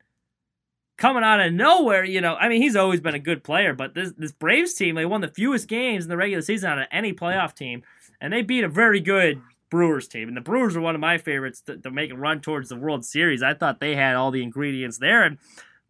coming 1.01 1.23
out 1.23 1.39
of 1.39 1.51
nowhere, 1.51 2.03
you 2.05 2.21
know, 2.21 2.35
I 2.35 2.47
mean, 2.47 2.61
he's 2.61 2.75
always 2.75 3.01
been 3.01 3.15
a 3.15 3.19
good 3.19 3.43
player, 3.43 3.73
but 3.73 3.95
this 3.95 4.13
this 4.17 4.31
Braves 4.31 4.75
team, 4.75 4.93
they 4.93 5.05
won 5.05 5.21
the 5.21 5.27
fewest 5.27 5.67
games 5.67 6.05
in 6.05 6.09
the 6.09 6.15
regular 6.15 6.43
season 6.43 6.69
out 6.69 6.77
of 6.77 6.87
any 6.91 7.11
playoff 7.11 7.55
team, 7.55 7.81
and 8.21 8.31
they 8.31 8.43
beat 8.43 8.63
a 8.63 8.69
very 8.69 8.99
good 8.99 9.41
Brewers 9.71 10.07
team. 10.07 10.27
And 10.27 10.37
the 10.37 10.41
Brewers 10.41 10.75
are 10.75 10.81
one 10.81 10.93
of 10.93 11.01
my 11.01 11.17
favorites 11.17 11.59
to, 11.61 11.77
to 11.77 11.89
make 11.89 12.11
a 12.11 12.15
run 12.15 12.39
towards 12.39 12.69
the 12.69 12.75
World 12.75 13.03
Series. 13.03 13.41
I 13.41 13.55
thought 13.55 13.79
they 13.79 13.95
had 13.95 14.15
all 14.15 14.29
the 14.29 14.43
ingredients 14.43 14.99
there, 14.99 15.23
and 15.23 15.39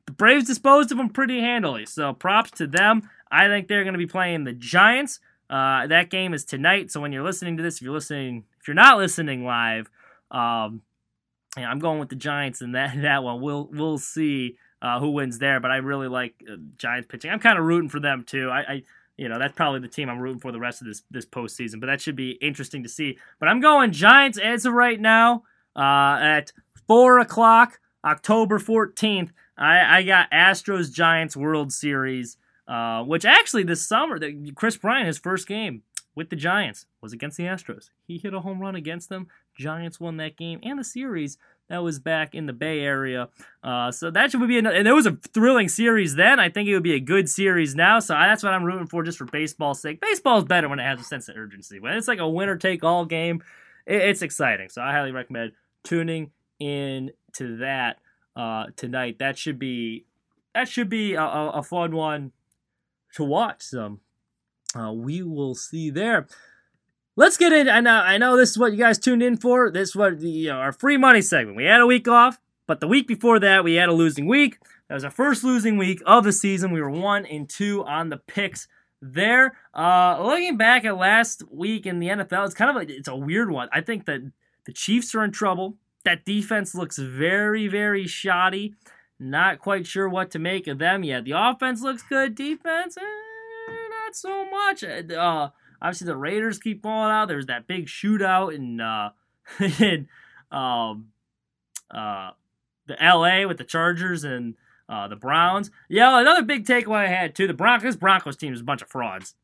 the 0.06 0.14
Braves 0.14 0.48
disposed 0.48 0.94
of 0.94 0.98
them 0.98 1.10
pretty 1.10 1.42
handily. 1.42 1.86
So 1.86 2.14
props 2.14 2.52
to 2.52 2.66
them. 2.66 3.10
I 3.30 3.48
think 3.48 3.68
they're 3.68 3.84
going 3.84 3.94
to 3.94 4.00
be 4.00 4.08
playing 4.08 4.46
the 4.46 4.54
Giants. 4.54 5.20
Uh, 5.50 5.88
that 5.88 6.10
game 6.10 6.34
is 6.34 6.46
tonight. 6.46 6.90
So 6.90 7.02
when 7.02 7.12
you're 7.12 7.24
listening 7.24 7.58
to 7.58 7.64
this, 7.64 7.76
if 7.76 7.82
you're 7.82 7.94
listening, 7.94 8.46
if 8.62 8.68
you're 8.70 8.76
not 8.76 8.98
listening 8.98 9.44
live, 9.44 9.90
um, 10.32 10.84
yeah, 11.58 11.70
I'm 11.70 11.80
going 11.80 12.00
with 12.00 12.08
the 12.08 12.16
Giants 12.16 12.62
in 12.62 12.72
that 12.72 12.96
that 13.02 13.24
one. 13.26 13.42
We'll 13.42 13.68
we'll 13.74 13.98
see 13.98 14.56
uh, 14.82 15.00
who 15.00 15.12
wins 15.12 15.40
there. 15.40 15.60
But 15.60 15.72
I 15.72 15.78
really 15.78 16.08
like 16.08 16.34
uh, 16.50 16.56
Giants 16.78 17.08
pitching. 17.10 17.32
I'm 17.32 17.40
kind 17.40 17.60
of 17.60 17.66
rooting 17.66 17.90
for 17.90 18.00
them 18.00 18.24
too. 18.24 18.50
I, 18.50 18.60
I, 18.60 18.84
you 19.18 19.30
know, 19.30 19.38
that's 19.38 19.56
probably 19.56 19.80
the 19.80 19.88
team 19.88 20.10
I'm 20.10 20.20
rooting 20.20 20.40
for 20.40 20.52
the 20.52 20.60
rest 20.60 20.82
of 20.82 20.88
this 20.88 21.04
this 21.12 21.26
postseason. 21.26 21.80
But 21.80 21.88
that 21.88 22.02
should 22.02 22.16
be 22.16 22.32
interesting 22.32 22.84
to 22.84 22.90
see. 22.90 23.18
But 23.40 23.50
I'm 23.50 23.60
going 23.60 23.92
Giants 23.92 24.38
as 24.38 24.66
of 24.66 24.74
right 24.74 25.00
now 25.00 25.44
uh, 25.76 26.18
at 26.22 26.52
four 26.88 27.20
o'clock, 27.20 27.80
October 28.04 28.60
14th. 28.60 29.30
I, 29.58 30.00
I 30.00 30.04
got 30.04 30.32
Astros 30.32 30.92
Giants 30.92 31.38
World 31.38 31.72
Series, 31.72 32.38
uh, 32.68 33.04
which 33.04 33.26
actually 33.26 33.64
this 33.64 33.86
summer, 33.86 34.18
the, 34.18 34.52
Kris 34.56 34.78
Bryant, 34.78 35.08
his 35.08 35.20
first 35.20 35.48
game 35.48 35.84
with 36.16 36.30
the 36.30 36.36
Giants 36.36 36.86
was 37.00 37.14
against 37.14 37.38
the 37.38 37.44
Astros. 37.44 37.90
He 38.08 38.18
hit 38.18 38.34
a 38.34 38.40
home 38.40 38.60
run 38.60 38.76
against 38.76 39.10
them. 39.10 39.28
Giants 39.56 40.00
won 40.00 40.18
that 40.18 40.38
game 40.38 40.60
and 40.64 40.80
the 40.80 40.84
series. 40.84 41.38
That 41.72 41.84
was 41.84 42.00
back 42.00 42.36
in 42.36 42.48
the 42.48 42.54
Bay 42.54 42.82
Area. 42.82 43.30
Uh, 43.64 43.94
so 43.94 44.12
that 44.12 44.30
should 44.30 44.46
be, 44.46 44.58
an, 44.58 44.68
and 44.68 44.86
it 44.86 44.92
was 44.92 45.06
a 45.06 45.14
thrilling 45.34 45.70
series 45.70 46.16
then. 46.16 46.38
I 46.38 46.50
think 46.50 46.68
it 46.68 46.74
would 46.74 46.84
be 46.84 46.96
a 46.96 47.00
good 47.00 47.30
series 47.30 47.76
now. 47.76 48.00
So 48.00 48.14
that's 48.14 48.44
what 48.44 48.54
I'm 48.54 48.66
rooting 48.66 48.88
for 48.88 49.04
just 49.04 49.18
for 49.18 49.24
baseball's 49.24 49.82
sake. 49.82 50.02
Baseball's 50.02 50.44
better 50.44 50.68
when 50.68 50.80
it 50.80 50.84
has 50.84 51.00
a 51.00 51.06
sense 51.06 51.30
of 51.30 51.38
urgency. 51.38 51.80
When 51.80 51.94
it's 51.94 52.10
like 52.10 52.20
a 52.20 52.28
winner 52.28 52.58
take 52.58 52.84
all 52.84 53.06
game, 53.06 53.42
it, 53.86 54.02
it's 54.02 54.22
exciting. 54.22 54.68
So 54.68 54.82
I 54.82 54.92
highly 54.92 55.14
recommend 55.14 55.54
tuning 55.86 56.32
in 56.60 57.12
to 57.36 57.56
that 57.60 58.00
uh, 58.36 58.66
tonight. 58.76 59.20
That 59.20 59.38
should 59.38 59.58
be 59.58 60.04
that 60.54 60.68
should 60.68 60.90
be 60.90 61.14
a, 61.14 61.24
a 61.24 61.64
fun 61.64 61.96
one 61.96 62.34
to 63.16 63.24
watch. 63.24 63.62
So 63.62 63.98
uh, 64.78 64.92
we 64.92 65.24
will 65.24 65.56
see 65.56 65.90
there 65.90 66.28
let's 67.16 67.38
get 67.38 67.54
in. 67.54 67.70
I 67.70 67.80
know, 67.80 67.96
I 67.96 68.18
know 68.18 68.38
this 68.38 68.52
is 68.52 68.58
what 68.58 68.72
you 68.72 68.78
guys 68.78 68.98
tuned 68.98 69.24
in 69.24 69.38
for. 69.38 69.72
This 69.72 69.90
is 69.90 69.96
what 69.96 70.20
the, 70.20 70.30
you 70.30 70.50
know, 70.50 70.58
our 70.58 70.72
free 70.72 70.98
money 70.98 71.22
segment. 71.22 71.58
We 71.58 71.66
had 71.66 71.82
a 71.82 71.86
week 71.86 72.08
off, 72.08 72.40
but 72.68 72.80
the 72.80 72.88
week 72.88 73.08
before 73.08 73.40
that, 73.40 73.64
we 73.64 73.76
had 73.76 73.90
a 73.90 73.94
losing 73.94 74.28
week. 74.28 74.60
That 74.88 74.96
was 74.96 75.06
our 75.06 75.12
first 75.12 75.44
losing 75.44 75.78
week 75.78 76.02
of 76.06 76.24
the 76.24 76.34
season. 76.34 76.72
We 76.72 76.82
were 76.82 76.90
one 76.90 77.26
and 77.26 77.48
two 77.50 77.84
on 77.86 78.10
the 78.10 78.18
picks 78.18 78.68
there. 79.02 79.58
Uh, 79.74 80.22
looking 80.22 80.58
back 80.58 80.86
at 80.86 80.98
last 80.98 81.44
week 81.50 81.86
in 81.86 82.00
the 82.00 82.08
NFL, 82.08 82.46
it's 82.46 82.56
kind 82.56 82.76
of 82.76 82.84
a, 82.84 82.94
it's 82.94 83.08
a 83.08 83.16
weird 83.16 83.52
one. 83.52 83.70
I 83.72 83.82
think 83.82 84.06
that 84.06 84.22
the 84.66 84.74
Chiefs 84.74 85.16
are 85.16 85.24
in 85.24 85.32
trouble. 85.32 85.78
That 86.04 86.26
defense 86.26 86.76
looks 86.76 86.98
very, 86.98 87.68
very 87.68 88.08
shoddy. 88.08 88.74
Not 89.20 89.60
quite 89.60 89.86
sure 89.86 90.10
what 90.10 90.32
to 90.32 90.40
make 90.40 90.68
of 90.68 90.80
them 90.80 91.04
yet. 91.04 91.26
The 91.26 91.34
offense 91.34 91.82
looks 91.82 92.04
good. 92.04 92.34
Defense, 92.34 92.98
eh, 92.98 93.72
not 94.06 94.16
so 94.16 94.50
much. 94.50 94.84
Uh, 94.84 95.50
Obviously, 95.82 96.06
the 96.06 96.16
Raiders 96.16 96.60
keep 96.60 96.84
falling 96.84 97.12
out. 97.12 97.28
There's 97.28 97.48
that 97.48 97.68
big 97.68 97.88
shootout 97.88 98.54
in 98.54 98.80
uh, 98.80 99.12
in 99.80 100.08
um, 100.52 101.08
uh, 101.90 102.32
the 102.88 102.98
LA 103.02 103.48
with 103.48 103.58
the 103.58 103.64
Chargers 103.64 104.24
and 104.24 104.56
uh, 104.88 105.08
the 105.08 105.16
Browns. 105.16 105.72
Yeah, 105.90 106.20
another 106.20 106.44
big 106.44 106.66
takeaway 106.66 107.06
I 107.06 107.08
had 107.08 107.36
too. 107.36 107.48
The 107.48 107.54
Broncos 107.54 107.96
Broncos 107.96 108.38
team 108.38 108.54
is 108.54 108.62
a 108.62 108.66
bunch 108.66 108.82
of 108.82 108.90
frauds. 108.90 109.36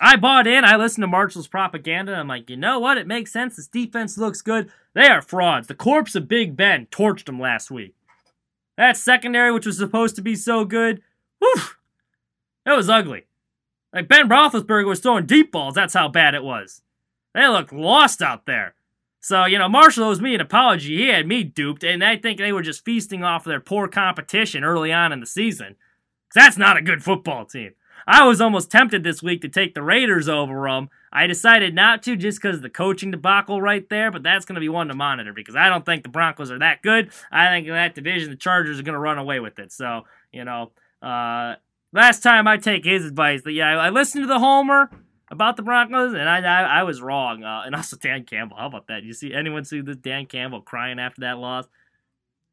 I 0.00 0.16
bought 0.16 0.46
in. 0.46 0.64
I 0.64 0.76
listened 0.76 1.02
to 1.02 1.08
Marshall's 1.08 1.46
propaganda. 1.46 2.12
And 2.12 2.20
I'm 2.20 2.28
like, 2.28 2.50
you 2.50 2.56
know 2.56 2.80
what? 2.80 2.98
It 2.98 3.06
makes 3.06 3.32
sense. 3.32 3.56
This 3.56 3.68
defense 3.68 4.18
looks 4.18 4.42
good. 4.42 4.70
They 4.92 5.06
are 5.06 5.22
frauds. 5.22 5.68
The 5.68 5.74
corpse 5.74 6.14
of 6.14 6.26
Big 6.26 6.56
Ben 6.56 6.86
torched 6.86 7.26
them 7.26 7.38
last 7.38 7.70
week. 7.70 7.94
That 8.76 8.96
secondary, 8.96 9.52
which 9.52 9.66
was 9.66 9.78
supposed 9.78 10.16
to 10.16 10.22
be 10.22 10.34
so 10.34 10.64
good, 10.64 11.00
whew, 11.38 11.62
it 12.66 12.76
was 12.76 12.88
ugly. 12.88 13.26
Like 13.94 14.08
Ben 14.08 14.28
Roethlisberger 14.28 14.86
was 14.86 14.98
throwing 14.98 15.26
deep 15.26 15.52
balls. 15.52 15.74
That's 15.74 15.94
how 15.94 16.08
bad 16.08 16.34
it 16.34 16.42
was. 16.42 16.82
They 17.32 17.46
looked 17.46 17.72
lost 17.72 18.20
out 18.20 18.44
there. 18.44 18.74
So, 19.20 19.46
you 19.46 19.58
know, 19.58 19.68
Marshall 19.68 20.04
owes 20.04 20.20
me 20.20 20.34
an 20.34 20.40
apology. 20.40 20.98
He 20.98 21.08
had 21.08 21.26
me 21.26 21.44
duped, 21.44 21.82
and 21.82 22.04
I 22.04 22.16
think 22.16 22.38
they 22.38 22.52
were 22.52 22.60
just 22.60 22.84
feasting 22.84 23.24
off 23.24 23.46
of 23.46 23.50
their 23.50 23.60
poor 23.60 23.88
competition 23.88 24.64
early 24.64 24.92
on 24.92 25.12
in 25.12 25.20
the 25.20 25.26
season. 25.26 25.76
That's 26.34 26.58
not 26.58 26.76
a 26.76 26.82
good 26.82 27.02
football 27.02 27.46
team. 27.46 27.72
I 28.06 28.26
was 28.26 28.40
almost 28.40 28.70
tempted 28.70 29.02
this 29.02 29.22
week 29.22 29.40
to 29.42 29.48
take 29.48 29.74
the 29.74 29.82
Raiders 29.82 30.28
over 30.28 30.68
them. 30.68 30.90
I 31.10 31.26
decided 31.26 31.74
not 31.74 32.02
to 32.02 32.16
just 32.16 32.42
because 32.42 32.56
of 32.56 32.62
the 32.62 32.68
coaching 32.68 33.12
debacle 33.12 33.62
right 33.62 33.88
there, 33.88 34.10
but 34.10 34.22
that's 34.22 34.44
going 34.44 34.56
to 34.56 34.60
be 34.60 34.68
one 34.68 34.88
to 34.88 34.94
monitor 34.94 35.32
because 35.32 35.56
I 35.56 35.68
don't 35.68 35.86
think 35.86 36.02
the 36.02 36.08
Broncos 36.10 36.50
are 36.50 36.58
that 36.58 36.82
good. 36.82 37.10
I 37.30 37.48
think 37.48 37.66
in 37.66 37.72
that 37.72 37.94
division, 37.94 38.30
the 38.30 38.36
Chargers 38.36 38.78
are 38.78 38.82
going 38.82 38.94
to 38.94 38.98
run 38.98 39.16
away 39.16 39.40
with 39.40 39.58
it. 39.58 39.72
So, 39.72 40.02
you 40.32 40.44
know, 40.44 40.72
uh, 41.00 41.54
Last 41.94 42.24
time 42.24 42.48
I 42.48 42.56
take 42.56 42.84
his 42.84 43.04
advice, 43.04 43.42
that 43.42 43.52
yeah, 43.52 43.78
I 43.78 43.88
listened 43.88 44.24
to 44.24 44.28
the 44.28 44.40
Homer 44.40 44.90
about 45.30 45.56
the 45.56 45.62
Broncos, 45.62 46.12
and 46.12 46.28
I 46.28 46.40
I, 46.40 46.80
I 46.80 46.82
was 46.82 47.00
wrong. 47.00 47.44
Uh, 47.44 47.62
and 47.64 47.74
also 47.74 47.96
Dan 47.96 48.24
Campbell. 48.24 48.56
How 48.56 48.66
about 48.66 48.88
that? 48.88 49.04
You 49.04 49.12
see 49.12 49.32
anyone 49.32 49.64
see 49.64 49.80
the 49.80 49.94
Dan 49.94 50.26
Campbell 50.26 50.60
crying 50.60 50.98
after 50.98 51.20
that 51.20 51.38
loss? 51.38 51.66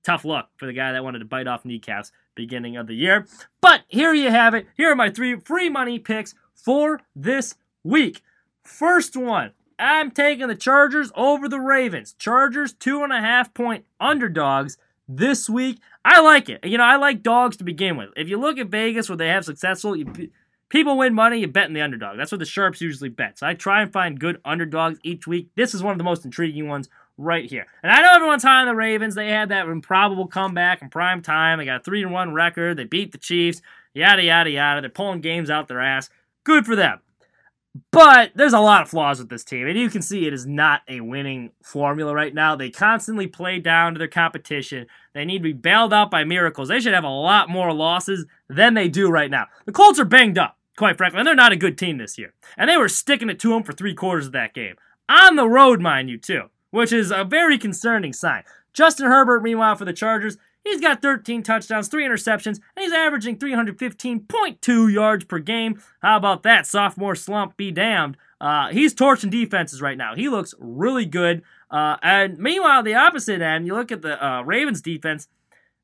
Tough 0.03 0.25
luck 0.25 0.51
for 0.57 0.67
the 0.67 0.73
guy 0.73 0.91
that 0.91 1.03
wanted 1.03 1.19
to 1.19 1.25
bite 1.25 1.47
off 1.47 1.65
kneecaps 1.65 2.11
beginning 2.35 2.77
of 2.77 2.85
the 2.85 2.93
year. 2.93 3.25
But 3.61 3.81
here 3.87 4.13
you 4.13 4.29
have 4.29 4.53
it. 4.53 4.67
Here 4.77 4.91
are 4.91 4.95
my 4.95 5.09
three 5.09 5.39
free 5.39 5.69
money 5.69 5.97
picks 5.97 6.35
for 6.53 7.01
this 7.15 7.55
week. 7.83 8.21
First 8.63 9.17
one, 9.17 9.53
I'm 9.79 10.11
taking 10.11 10.49
the 10.49 10.55
Chargers 10.55 11.11
over 11.15 11.49
the 11.49 11.59
Ravens. 11.59 12.13
Chargers 12.13 12.73
two 12.73 13.03
and 13.03 13.11
a 13.11 13.19
half 13.19 13.55
point 13.55 13.85
underdogs 13.99 14.77
this 15.07 15.49
week. 15.49 15.79
I 16.03 16.21
like 16.21 16.49
it. 16.49 16.65
You 16.65 16.77
know, 16.77 16.83
I 16.83 16.95
like 16.95 17.21
dogs 17.21 17.57
to 17.57 17.63
begin 17.63 17.97
with. 17.97 18.09
If 18.15 18.27
you 18.27 18.39
look 18.39 18.57
at 18.57 18.67
Vegas 18.67 19.09
where 19.09 19.17
they 19.17 19.27
have 19.27 19.45
successful, 19.45 19.95
you, 19.95 20.29
people 20.69 20.97
win 20.97 21.13
money, 21.13 21.39
you 21.39 21.47
bet 21.47 21.67
in 21.67 21.73
the 21.73 21.81
underdog. 21.81 22.17
That's 22.17 22.31
what 22.31 22.39
the 22.39 22.45
sharps 22.45 22.81
usually 22.81 23.09
bet. 23.09 23.37
So 23.37 23.47
I 23.47 23.53
try 23.53 23.81
and 23.81 23.93
find 23.93 24.19
good 24.19 24.39
underdogs 24.43 24.99
each 25.03 25.27
week. 25.27 25.49
This 25.55 25.73
is 25.73 25.83
one 25.83 25.91
of 25.91 25.97
the 25.97 26.03
most 26.03 26.25
intriguing 26.25 26.67
ones 26.67 26.89
right 27.17 27.47
here. 27.47 27.67
And 27.83 27.91
I 27.91 28.01
know 28.01 28.15
everyone's 28.15 28.43
high 28.43 28.61
on 28.61 28.67
the 28.67 28.75
Ravens. 28.75 29.13
They 29.13 29.29
had 29.29 29.49
that 29.49 29.67
improbable 29.67 30.27
comeback 30.27 30.81
in 30.81 30.89
prime 30.89 31.21
time. 31.21 31.59
They 31.59 31.65
got 31.65 31.81
a 31.81 31.83
3 31.83 32.05
1 32.05 32.33
record. 32.33 32.77
They 32.77 32.85
beat 32.85 33.11
the 33.11 33.17
Chiefs. 33.17 33.61
Yada, 33.93 34.23
yada, 34.23 34.49
yada. 34.49 34.81
They're 34.81 34.89
pulling 34.89 35.21
games 35.21 35.49
out 35.49 35.67
their 35.67 35.81
ass. 35.81 36.09
Good 36.43 36.65
for 36.65 36.75
them. 36.75 36.99
But 37.91 38.31
there's 38.35 38.53
a 38.53 38.59
lot 38.59 38.81
of 38.81 38.89
flaws 38.89 39.19
with 39.19 39.29
this 39.29 39.45
team, 39.45 39.65
and 39.65 39.77
you 39.77 39.89
can 39.89 40.01
see 40.01 40.27
it 40.27 40.33
is 40.33 40.45
not 40.45 40.81
a 40.89 40.99
winning 40.99 41.51
formula 41.63 42.13
right 42.13 42.33
now. 42.33 42.55
They 42.55 42.69
constantly 42.69 43.27
play 43.27 43.59
down 43.59 43.93
to 43.93 43.97
their 43.97 44.09
competition. 44.09 44.87
They 45.13 45.23
need 45.23 45.37
to 45.37 45.43
be 45.43 45.53
bailed 45.53 45.93
out 45.93 46.11
by 46.11 46.25
miracles. 46.25 46.67
They 46.67 46.81
should 46.81 46.93
have 46.93 47.05
a 47.05 47.09
lot 47.09 47.49
more 47.49 47.73
losses 47.73 48.25
than 48.49 48.73
they 48.73 48.89
do 48.89 49.09
right 49.09 49.31
now. 49.31 49.45
The 49.65 49.71
Colts 49.71 49.99
are 49.99 50.05
banged 50.05 50.37
up, 50.37 50.57
quite 50.77 50.97
frankly, 50.97 51.19
and 51.19 51.27
they're 51.27 51.35
not 51.35 51.53
a 51.53 51.57
good 51.57 51.77
team 51.77 51.97
this 51.97 52.17
year. 52.17 52.33
And 52.57 52.69
they 52.69 52.75
were 52.75 52.89
sticking 52.89 53.29
it 53.29 53.39
to 53.39 53.49
them 53.51 53.63
for 53.63 53.71
three 53.71 53.93
quarters 53.93 54.25
of 54.25 54.33
that 54.33 54.53
game. 54.53 54.75
On 55.07 55.37
the 55.37 55.47
road, 55.47 55.79
mind 55.79 56.09
you, 56.09 56.17
too, 56.17 56.49
which 56.71 56.91
is 56.91 57.09
a 57.09 57.23
very 57.23 57.57
concerning 57.57 58.11
sign. 58.11 58.43
Justin 58.73 59.07
Herbert, 59.07 59.43
meanwhile, 59.43 59.75
for 59.75 59.85
the 59.85 59.93
Chargers, 59.93 60.37
He's 60.63 60.79
got 60.79 61.01
13 61.01 61.43
touchdowns, 61.43 61.87
3 61.87 62.05
interceptions, 62.05 62.59
and 62.75 62.83
he's 62.83 62.93
averaging 62.93 63.37
315.2 63.37 64.93
yards 64.93 65.25
per 65.25 65.39
game. 65.39 65.81
How 66.01 66.17
about 66.17 66.43
that? 66.43 66.67
Sophomore 66.67 67.15
slump 67.15 67.57
be 67.57 67.71
damned. 67.71 68.17
Uh, 68.39 68.69
he's 68.69 68.93
torching 68.93 69.29
defenses 69.29 69.81
right 69.81 69.97
now. 69.97 70.15
He 70.15 70.29
looks 70.29 70.53
really 70.59 71.05
good. 71.05 71.41
Uh, 71.69 71.97
and 72.01 72.37
meanwhile, 72.37 72.83
the 72.83 72.95
opposite 72.95 73.41
end, 73.41 73.65
you 73.65 73.73
look 73.73 73.91
at 73.91 74.01
the 74.01 74.23
uh, 74.23 74.41
Ravens 74.43 74.81
defense, 74.81 75.27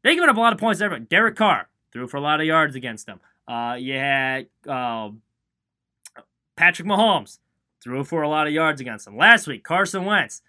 they 0.04 0.16
giving 0.16 0.30
up 0.30 0.38
a 0.38 0.40
lot 0.40 0.54
of 0.54 0.60
points. 0.60 0.82
Everyone. 0.82 1.06
Derek 1.06 1.36
Carr 1.36 1.70
threw 1.92 2.08
for 2.08 2.18
a 2.18 2.22
lot 2.22 2.40
of 2.40 2.46
yards 2.46 2.76
against 2.76 3.06
them. 3.06 3.20
Uh, 3.48 3.76
you 3.80 3.94
had 3.94 4.48
um, 4.68 5.22
Patrick 6.56 6.88
Mahomes 6.88 7.40
threw 7.82 8.04
for 8.04 8.22
a 8.22 8.30
lot 8.30 8.48
of 8.48 8.54
yards 8.54 8.82
against 8.82 9.06
them. 9.06 9.18
Last 9.18 9.48
week, 9.48 9.64
Carson 9.64 10.06
Wentz 10.06 10.42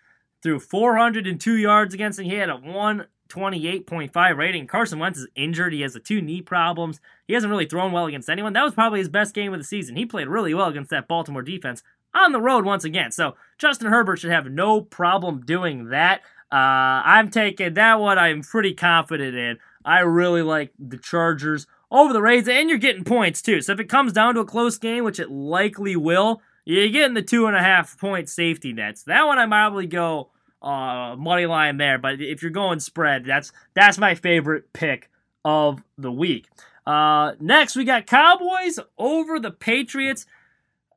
threw 0.42 0.58
402 0.58 1.56
yards 1.56 1.94
against 1.94 2.18
him. 2.18 2.26
He 2.26 2.34
had 2.34 2.50
a 2.50 2.56
one 2.56 3.06
28.5 3.28 4.36
rating. 4.36 4.66
Carson 4.66 4.98
Wentz 4.98 5.18
is 5.18 5.28
injured. 5.34 5.72
He 5.72 5.82
has 5.82 5.94
the 5.94 6.00
two 6.00 6.20
knee 6.20 6.42
problems. 6.42 7.00
He 7.26 7.34
hasn't 7.34 7.50
really 7.50 7.66
thrown 7.66 7.92
well 7.92 8.06
against 8.06 8.30
anyone. 8.30 8.52
That 8.52 8.64
was 8.64 8.74
probably 8.74 8.98
his 8.98 9.08
best 9.08 9.34
game 9.34 9.52
of 9.52 9.58
the 9.58 9.64
season. 9.64 9.96
He 9.96 10.06
played 10.06 10.28
really 10.28 10.54
well 10.54 10.68
against 10.68 10.90
that 10.90 11.08
Baltimore 11.08 11.42
defense 11.42 11.82
on 12.14 12.32
the 12.32 12.40
road 12.40 12.64
once 12.64 12.84
again. 12.84 13.10
So 13.12 13.36
Justin 13.58 13.88
Herbert 13.88 14.18
should 14.18 14.30
have 14.30 14.46
no 14.50 14.80
problem 14.80 15.42
doing 15.44 15.90
that. 15.90 16.22
Uh, 16.50 17.04
I'm 17.04 17.30
taking 17.30 17.74
that 17.74 18.00
one. 18.00 18.18
I'm 18.18 18.42
pretty 18.42 18.74
confident 18.74 19.36
in. 19.36 19.58
I 19.84 20.00
really 20.00 20.42
like 20.42 20.72
the 20.78 20.98
Chargers 20.98 21.66
over 21.90 22.12
the 22.12 22.22
Rays, 22.22 22.48
and 22.48 22.68
you're 22.68 22.78
getting 22.78 23.04
points 23.04 23.42
too. 23.42 23.60
So 23.60 23.72
if 23.72 23.80
it 23.80 23.88
comes 23.88 24.12
down 24.12 24.34
to 24.34 24.40
a 24.40 24.44
close 24.44 24.78
game, 24.78 25.04
which 25.04 25.20
it 25.20 25.30
likely 25.30 25.96
will, 25.96 26.42
you're 26.64 26.88
getting 26.88 27.14
the 27.14 27.22
two 27.22 27.46
and 27.46 27.56
a 27.56 27.62
half 27.62 27.98
point 27.98 28.28
safety 28.28 28.72
nets. 28.72 29.02
That 29.04 29.26
one 29.26 29.38
I 29.38 29.46
probably 29.46 29.86
go 29.86 30.30
uh, 30.62 31.16
money 31.16 31.46
line 31.46 31.76
there. 31.76 31.98
But 31.98 32.20
if 32.20 32.42
you're 32.42 32.50
going 32.50 32.80
spread, 32.80 33.24
that's 33.24 33.52
that's 33.74 33.98
my 33.98 34.14
favorite 34.14 34.72
pick 34.72 35.10
of 35.44 35.82
the 35.96 36.12
week. 36.12 36.48
Uh, 36.86 37.34
next, 37.38 37.76
we 37.76 37.84
got 37.84 38.06
Cowboys 38.06 38.78
over 38.96 39.38
the 39.38 39.50
Patriots. 39.50 40.26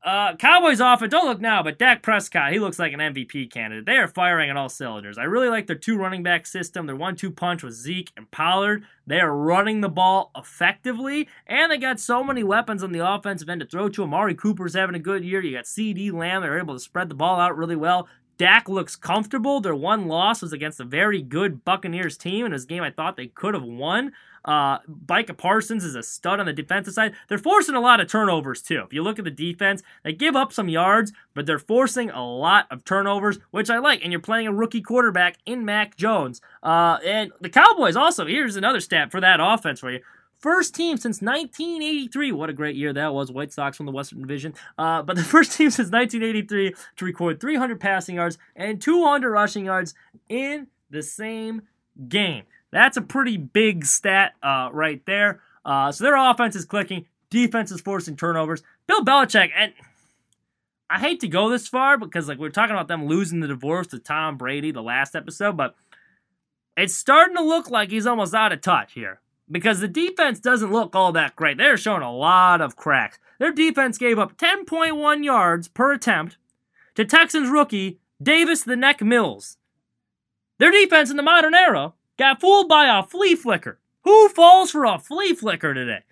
Uh, 0.03 0.35
Cowboys 0.35 0.81
off 0.81 1.03
it. 1.03 1.11
Don't 1.11 1.27
look 1.27 1.39
now, 1.39 1.61
but 1.61 1.77
Dak 1.77 2.01
Prescott, 2.01 2.51
he 2.51 2.57
looks 2.57 2.79
like 2.79 2.91
an 2.91 2.99
MVP 2.99 3.51
candidate. 3.51 3.85
They 3.85 3.97
are 3.97 4.07
firing 4.07 4.49
on 4.49 4.57
all 4.57 4.67
cylinders. 4.67 5.19
I 5.19 5.25
really 5.25 5.49
like 5.49 5.67
their 5.67 5.75
two 5.75 5.95
running 5.95 6.23
back 6.23 6.47
system. 6.47 6.87
Their 6.87 6.95
one 6.95 7.15
two 7.15 7.29
punch 7.29 7.61
with 7.61 7.75
Zeke 7.75 8.11
and 8.17 8.29
Pollard. 8.31 8.83
They 9.05 9.19
are 9.19 9.35
running 9.35 9.81
the 9.81 9.89
ball 9.89 10.31
effectively, 10.35 11.29
and 11.45 11.71
they 11.71 11.77
got 11.77 11.99
so 11.99 12.23
many 12.23 12.43
weapons 12.43 12.83
on 12.83 12.93
the 12.93 13.07
offensive 13.07 13.47
end 13.47 13.61
to 13.61 13.67
throw 13.67 13.89
to. 13.89 14.03
Amari 14.03 14.33
Cooper's 14.33 14.73
having 14.73 14.95
a 14.95 14.99
good 14.99 15.23
year. 15.23 15.39
You 15.43 15.55
got 15.55 15.65
CeeDee 15.65 16.11
Lamb. 16.11 16.41
They're 16.41 16.57
able 16.57 16.73
to 16.73 16.79
spread 16.79 17.07
the 17.07 17.15
ball 17.15 17.39
out 17.39 17.55
really 17.55 17.75
well. 17.75 18.07
Dak 18.41 18.67
looks 18.67 18.95
comfortable. 18.95 19.61
Their 19.61 19.75
one 19.75 20.07
loss 20.07 20.41
was 20.41 20.51
against 20.51 20.79
a 20.79 20.83
very 20.83 21.21
good 21.21 21.63
Buccaneers 21.63 22.17
team, 22.17 22.49
was 22.49 22.63
a 22.63 22.67
game 22.67 22.81
I 22.81 22.89
thought 22.89 23.15
they 23.15 23.27
could 23.27 23.53
have 23.53 23.61
won. 23.61 24.13
Uh, 24.43 24.79
Micah 25.07 25.35
Parsons 25.35 25.83
is 25.83 25.93
a 25.93 26.01
stud 26.01 26.39
on 26.39 26.47
the 26.47 26.51
defensive 26.53 26.95
side. 26.95 27.13
They're 27.27 27.37
forcing 27.37 27.75
a 27.75 27.79
lot 27.79 27.99
of 27.99 28.07
turnovers, 28.09 28.63
too. 28.63 28.81
If 28.83 28.93
you 28.93 29.03
look 29.03 29.19
at 29.19 29.25
the 29.25 29.29
defense, 29.29 29.83
they 30.03 30.13
give 30.13 30.35
up 30.35 30.51
some 30.51 30.69
yards, 30.69 31.13
but 31.35 31.45
they're 31.45 31.59
forcing 31.59 32.09
a 32.09 32.25
lot 32.25 32.65
of 32.71 32.83
turnovers, 32.83 33.37
which 33.51 33.69
I 33.69 33.77
like. 33.77 34.01
And 34.01 34.11
you're 34.11 34.19
playing 34.19 34.47
a 34.47 34.53
rookie 34.53 34.81
quarterback 34.81 35.37
in 35.45 35.63
Mac 35.63 35.95
Jones. 35.95 36.41
Uh, 36.63 36.97
and 37.05 37.31
the 37.41 37.49
Cowboys 37.49 37.95
also, 37.95 38.25
here's 38.25 38.55
another 38.55 38.79
stat 38.79 39.11
for 39.11 39.21
that 39.21 39.39
offense 39.39 39.81
for 39.81 39.91
you. 39.91 39.99
First 40.41 40.73
team 40.73 40.97
since 40.97 41.21
1983. 41.21 42.31
What 42.31 42.49
a 42.49 42.53
great 42.53 42.75
year 42.75 42.91
that 42.93 43.13
was. 43.13 43.31
White 43.31 43.53
Sox 43.53 43.77
from 43.77 43.85
the 43.85 43.91
Western 43.91 44.21
Division. 44.21 44.55
Uh, 44.75 45.03
but 45.03 45.15
the 45.15 45.23
first 45.35 45.51
team 45.51 45.69
since 45.69 45.91
1983 45.91 46.73
to 46.97 47.05
record 47.05 47.39
300 47.39 47.79
passing 47.79 48.15
yards 48.15 48.39
and 48.55 48.81
200 48.81 49.29
rushing 49.29 49.65
yards 49.65 49.93
in 50.29 50.67
the 50.89 51.03
same 51.03 51.61
game. 52.07 52.43
That's 52.71 52.97
a 52.97 53.01
pretty 53.01 53.37
big 53.37 53.85
stat 53.85 54.33
uh, 54.41 54.69
right 54.73 55.05
there. 55.05 55.41
Uh, 55.63 55.91
so 55.91 56.03
their 56.03 56.15
offense 56.15 56.55
is 56.55 56.65
clicking, 56.65 57.05
defense 57.29 57.71
is 57.71 57.81
forcing 57.81 58.15
turnovers. 58.15 58.63
Bill 58.87 59.05
Belichick, 59.05 59.51
and 59.55 59.73
I 60.89 60.99
hate 60.99 61.19
to 61.19 61.27
go 61.27 61.49
this 61.49 61.67
far 61.67 61.99
because 61.99 62.27
like 62.27 62.39
we 62.39 62.47
are 62.47 62.51
talking 62.51 62.75
about 62.75 62.87
them 62.87 63.05
losing 63.05 63.41
the 63.41 63.47
divorce 63.47 63.87
to 63.87 63.99
Tom 63.99 64.37
Brady 64.37 64.71
the 64.71 64.81
last 64.81 65.15
episode, 65.15 65.55
but 65.55 65.75
it's 66.75 66.95
starting 66.95 67.35
to 67.35 67.43
look 67.43 67.69
like 67.69 67.91
he's 67.91 68.07
almost 68.07 68.33
out 68.33 68.51
of 68.51 68.61
touch 68.61 68.93
here 68.93 69.19
because 69.51 69.79
the 69.79 69.87
defense 69.87 70.39
doesn't 70.39 70.71
look 70.71 70.95
all 70.95 71.11
that 71.11 71.35
great. 71.35 71.57
They're 71.57 71.77
showing 71.77 72.01
a 72.01 72.15
lot 72.15 72.61
of 72.61 72.75
cracks. 72.75 73.19
Their 73.39 73.51
defense 73.51 73.97
gave 73.97 74.17
up 74.17 74.37
10.1 74.37 75.23
yards 75.23 75.67
per 75.67 75.93
attempt 75.93 76.37
to 76.95 77.05
Texans 77.05 77.49
rookie 77.49 77.99
Davis 78.21 78.63
the 78.63 78.75
Neck 78.75 79.01
Mills. 79.01 79.57
Their 80.59 80.71
defense 80.71 81.09
in 81.09 81.17
the 81.17 81.23
modern 81.23 81.55
era 81.55 81.93
got 82.17 82.39
fooled 82.39 82.69
by 82.69 82.85
a 82.85 83.03
flea 83.03 83.35
flicker. 83.35 83.79
Who 84.03 84.29
falls 84.29 84.71
for 84.71 84.85
a 84.85 84.99
flea 84.99 85.33
flicker 85.33 85.73
today? 85.73 86.03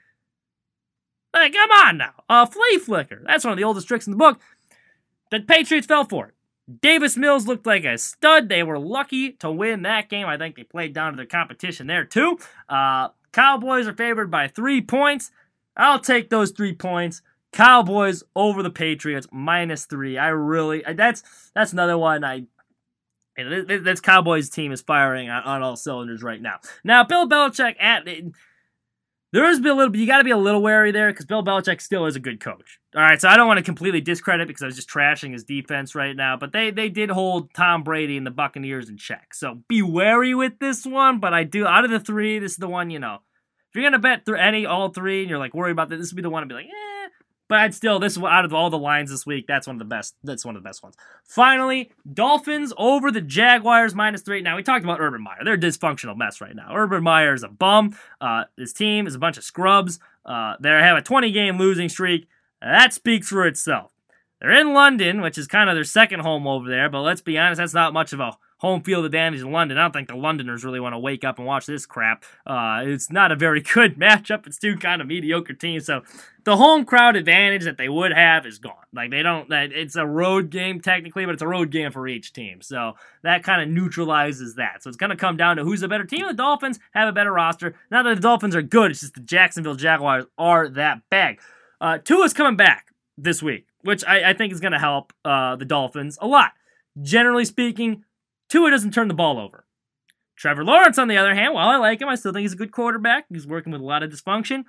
Like, 1.33 1.53
come 1.53 1.71
on 1.71 1.97
now. 1.97 2.23
A 2.27 2.47
flea 2.47 2.79
flicker. 2.79 3.21
That's 3.25 3.43
one 3.43 3.51
of 3.51 3.57
the 3.57 3.63
oldest 3.63 3.87
tricks 3.87 4.07
in 4.07 4.11
the 4.11 4.17
book. 4.17 4.39
The 5.29 5.41
Patriots 5.41 5.85
fell 5.85 6.05
for 6.05 6.27
it. 6.27 6.33
Davis 6.81 7.17
Mills 7.17 7.47
looked 7.47 7.65
like 7.65 7.83
a 7.83 7.97
stud. 7.97 8.49
They 8.49 8.63
were 8.63 8.79
lucky 8.79 9.33
to 9.33 9.51
win 9.51 9.83
that 9.83 10.09
game. 10.09 10.27
I 10.27 10.37
think 10.37 10.55
they 10.55 10.63
played 10.63 10.93
down 10.93 11.13
to 11.13 11.17
their 11.17 11.25
competition 11.25 11.87
there, 11.87 12.05
too. 12.05 12.37
Uh, 12.67 13.09
Cowboys 13.31 13.87
are 13.87 13.93
favored 13.93 14.31
by 14.31 14.47
three 14.47 14.81
points. 14.81 15.31
I'll 15.77 15.99
take 15.99 16.29
those 16.29 16.51
three 16.51 16.73
points. 16.73 17.21
Cowboys 17.51 18.23
over 18.35 18.61
the 18.61 18.69
Patriots 18.69 19.27
minus 19.31 19.85
three. 19.85 20.17
I 20.17 20.29
really 20.29 20.83
that's 20.95 21.23
that's 21.55 21.73
another 21.73 21.97
one. 21.97 22.23
I 22.23 22.45
this 23.37 24.01
Cowboys 24.01 24.49
team 24.49 24.71
is 24.71 24.81
firing 24.81 25.29
on, 25.29 25.43
on 25.43 25.63
all 25.63 25.75
cylinders 25.75 26.21
right 26.21 26.41
now. 26.41 26.59
Now 26.83 27.03
Bill 27.03 27.27
Belichick 27.27 27.75
at 27.81 28.05
there 29.31 29.49
is 29.49 29.59
be 29.59 29.69
a 29.69 29.73
little 29.73 29.95
you 29.95 30.07
got 30.07 30.17
to 30.17 30.23
be 30.23 30.31
a 30.31 30.37
little 30.37 30.61
wary 30.61 30.91
there 30.91 31.11
because 31.11 31.25
Bill 31.25 31.43
Belichick 31.43 31.81
still 31.81 32.05
is 32.05 32.15
a 32.15 32.19
good 32.19 32.39
coach. 32.39 32.79
All 32.95 33.01
right, 33.01 33.21
so 33.21 33.29
I 33.29 33.37
don't 33.37 33.47
want 33.47 33.59
to 33.59 33.63
completely 33.63 34.01
discredit 34.01 34.47
because 34.47 34.63
I 34.63 34.65
was 34.65 34.75
just 34.75 34.89
trashing 34.89 35.33
his 35.33 35.43
defense 35.43 35.93
right 35.93 36.15
now, 36.15 36.37
but 36.37 36.51
they 36.51 36.71
they 36.71 36.89
did 36.89 37.11
hold 37.11 37.53
Tom 37.53 37.83
Brady 37.83 38.17
and 38.17 38.25
the 38.25 38.31
Buccaneers 38.31 38.89
in 38.89 38.97
check. 38.97 39.33
So 39.33 39.61
be 39.67 39.81
wary 39.81 40.33
with 40.33 40.59
this 40.59 40.85
one. 40.85 41.19
But 41.19 41.33
I 41.33 41.43
do 41.43 41.67
out 41.67 41.85
of 41.85 41.91
the 41.91 41.99
three, 41.99 42.39
this 42.39 42.53
is 42.53 42.57
the 42.57 42.67
one 42.67 42.89
you 42.89 42.99
know. 42.99 43.19
If 43.69 43.75
you're 43.75 43.83
gonna 43.83 43.99
bet 43.99 44.25
through 44.25 44.39
any 44.39 44.65
all 44.65 44.89
three 44.89 45.21
and 45.21 45.29
you're 45.29 45.39
like 45.39 45.53
worried 45.53 45.73
about 45.73 45.89
that, 45.89 45.97
this 45.97 46.11
would 46.11 46.17
be 46.17 46.23
the 46.23 46.29
one 46.29 46.41
to 46.41 46.47
be 46.47 46.55
like, 46.55 46.65
eh, 46.65 47.09
but 47.49 47.59
I'd 47.59 47.73
still 47.73 47.99
this 47.99 48.17
out 48.17 48.45
of 48.45 48.53
all 48.53 48.69
the 48.69 48.77
lines 48.77 49.09
this 49.09 49.25
week, 49.25 49.47
that's 49.47 49.67
one 49.67 49.75
of 49.75 49.79
the 49.79 49.85
best. 49.85 50.15
That's 50.23 50.45
one 50.45 50.55
of 50.55 50.63
the 50.63 50.67
best 50.67 50.81
ones. 50.83 50.95
Finally, 51.25 51.91
Dolphins 52.13 52.71
over 52.77 53.11
the 53.11 53.21
Jaguars 53.21 53.95
minus 53.95 54.21
three. 54.21 54.41
Now 54.41 54.55
we 54.55 54.63
talked 54.63 54.85
about 54.85 55.01
Urban 55.01 55.21
Meyer. 55.23 55.43
They're 55.43 55.55
a 55.55 55.59
dysfunctional 55.59 56.15
mess 56.15 56.39
right 56.39 56.55
now. 56.55 56.73
Urban 56.73 57.03
Meyer 57.03 57.33
is 57.33 57.43
a 57.43 57.49
bum. 57.49 57.97
Uh, 58.21 58.43
his 58.55 58.71
team 58.71 59.07
is 59.07 59.15
a 59.15 59.19
bunch 59.19 59.37
of 59.37 59.43
scrubs. 59.43 59.99
Uh, 60.23 60.53
they 60.59 60.69
have 60.69 60.97
a 60.97 61.01
20 61.01 61.31
game 61.31 61.57
losing 61.57 61.89
streak. 61.89 62.27
That 62.61 62.93
speaks 62.93 63.29
for 63.29 63.47
itself. 63.47 63.91
They're 64.39 64.51
in 64.51 64.73
London, 64.73 65.21
which 65.21 65.37
is 65.37 65.47
kind 65.47 65.69
of 65.69 65.75
their 65.75 65.83
second 65.83 66.21
home 66.21 66.47
over 66.47 66.69
there. 66.69 66.89
But 66.89 67.01
let's 67.01 67.21
be 67.21 67.37
honest, 67.37 67.59
that's 67.59 67.73
not 67.73 67.93
much 67.93 68.13
of 68.13 68.19
a 68.19 68.37
home 68.59 68.81
field 68.81 69.05
advantage 69.05 69.41
in 69.41 69.51
London. 69.51 69.77
I 69.77 69.83
don't 69.83 69.93
think 69.93 70.07
the 70.07 70.15
Londoners 70.15 70.63
really 70.63 70.79
want 70.79 70.93
to 70.93 70.99
wake 70.99 71.23
up 71.23 71.37
and 71.37 71.47
watch 71.47 71.65
this 71.65 71.85
crap. 71.85 72.23
Uh, 72.45 72.83
it's 72.85 73.11
not 73.11 73.31
a 73.31 73.35
very 73.35 73.61
good 73.73 73.95
matchup. 73.95 74.45
It's 74.45 74.57
two 74.57 74.77
kind 74.77 75.01
of 75.01 75.07
mediocre 75.07 75.53
teams. 75.53 75.85
So 75.85 76.03
the 76.43 76.57
home 76.57 76.85
crowd 76.85 77.15
advantage 77.15 77.63
that 77.63 77.77
they 77.77 77.89
would 77.89 78.11
have 78.11 78.45
is 78.45 78.59
gone. 78.59 78.73
Like 78.93 79.11
they 79.11 79.23
don't. 79.23 79.51
It's 79.51 79.95
a 79.95 80.05
road 80.05 80.49
game 80.49 80.81
technically, 80.81 81.25
but 81.25 81.33
it's 81.33 81.41
a 81.41 81.47
road 81.47 81.71
game 81.71 81.91
for 81.91 82.07
each 82.07 82.33
team. 82.33 82.61
So 82.61 82.93
that 83.23 83.43
kind 83.43 83.61
of 83.61 83.69
neutralizes 83.69 84.55
that. 84.55 84.83
So 84.83 84.89
it's 84.89 84.97
going 84.97 85.11
to 85.11 85.15
come 85.15 85.37
down 85.37 85.57
to 85.57 85.63
who's 85.63 85.81
the 85.81 85.87
better 85.87 86.05
team. 86.05 86.27
The 86.27 86.33
Dolphins 86.33 86.79
have 86.93 87.07
a 87.07 87.13
better 87.13 87.31
roster. 87.31 87.75
Now 87.89 88.03
that 88.03 88.15
the 88.15 88.21
Dolphins 88.21 88.55
are 88.55 88.61
good. 88.61 88.91
It's 88.91 89.01
just 89.01 89.15
the 89.15 89.21
Jacksonville 89.21 89.75
Jaguars 89.75 90.25
are 90.37 90.67
that 90.69 91.01
bag. 91.09 91.39
Uh, 91.79 91.97
Tua's 91.97 92.33
coming 92.33 92.57
back 92.57 92.87
this 93.17 93.41
week, 93.41 93.67
which 93.83 94.03
I, 94.05 94.31
I 94.31 94.33
think 94.33 94.51
is 94.51 94.59
going 94.59 94.73
to 94.73 94.79
help 94.79 95.13
uh, 95.23 95.55
the 95.55 95.65
Dolphins 95.65 96.17
a 96.21 96.27
lot. 96.27 96.51
Generally 97.01 97.45
speaking, 97.45 98.03
Tua 98.49 98.71
doesn't 98.71 98.93
turn 98.93 99.07
the 99.07 99.13
ball 99.13 99.39
over. 99.39 99.65
Trevor 100.35 100.63
Lawrence, 100.63 100.97
on 100.97 101.07
the 101.07 101.17
other 101.17 101.35
hand, 101.35 101.53
while 101.53 101.67
I 101.67 101.75
like 101.75 102.01
him, 102.01 102.07
I 102.07 102.15
still 102.15 102.31
think 102.31 102.43
he's 102.43 102.53
a 102.53 102.57
good 102.57 102.71
quarterback. 102.71 103.25
He's 103.29 103.45
working 103.45 103.71
with 103.71 103.81
a 103.81 103.85
lot 103.85 104.03
of 104.03 104.11
dysfunction. 104.11 104.63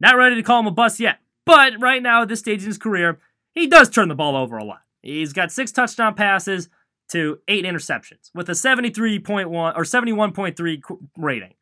Not 0.00 0.16
ready 0.16 0.36
to 0.36 0.42
call 0.42 0.60
him 0.60 0.66
a 0.66 0.70
bust 0.70 0.98
yet. 0.98 1.18
But 1.44 1.74
right 1.80 2.02
now, 2.02 2.22
at 2.22 2.28
this 2.28 2.40
stage 2.40 2.60
in 2.60 2.66
his 2.66 2.78
career, 2.78 3.20
he 3.54 3.66
does 3.66 3.90
turn 3.90 4.08
the 4.08 4.14
ball 4.14 4.34
over 4.36 4.56
a 4.56 4.64
lot. 4.64 4.80
He's 5.02 5.32
got 5.32 5.52
six 5.52 5.72
touchdown 5.72 6.14
passes 6.14 6.68
to 7.10 7.38
eight 7.48 7.64
interceptions 7.64 8.30
with 8.34 8.48
a 8.48 8.52
73.1 8.52 9.46
or 9.50 9.82
71.3 9.82 10.98
rating. 11.18 11.54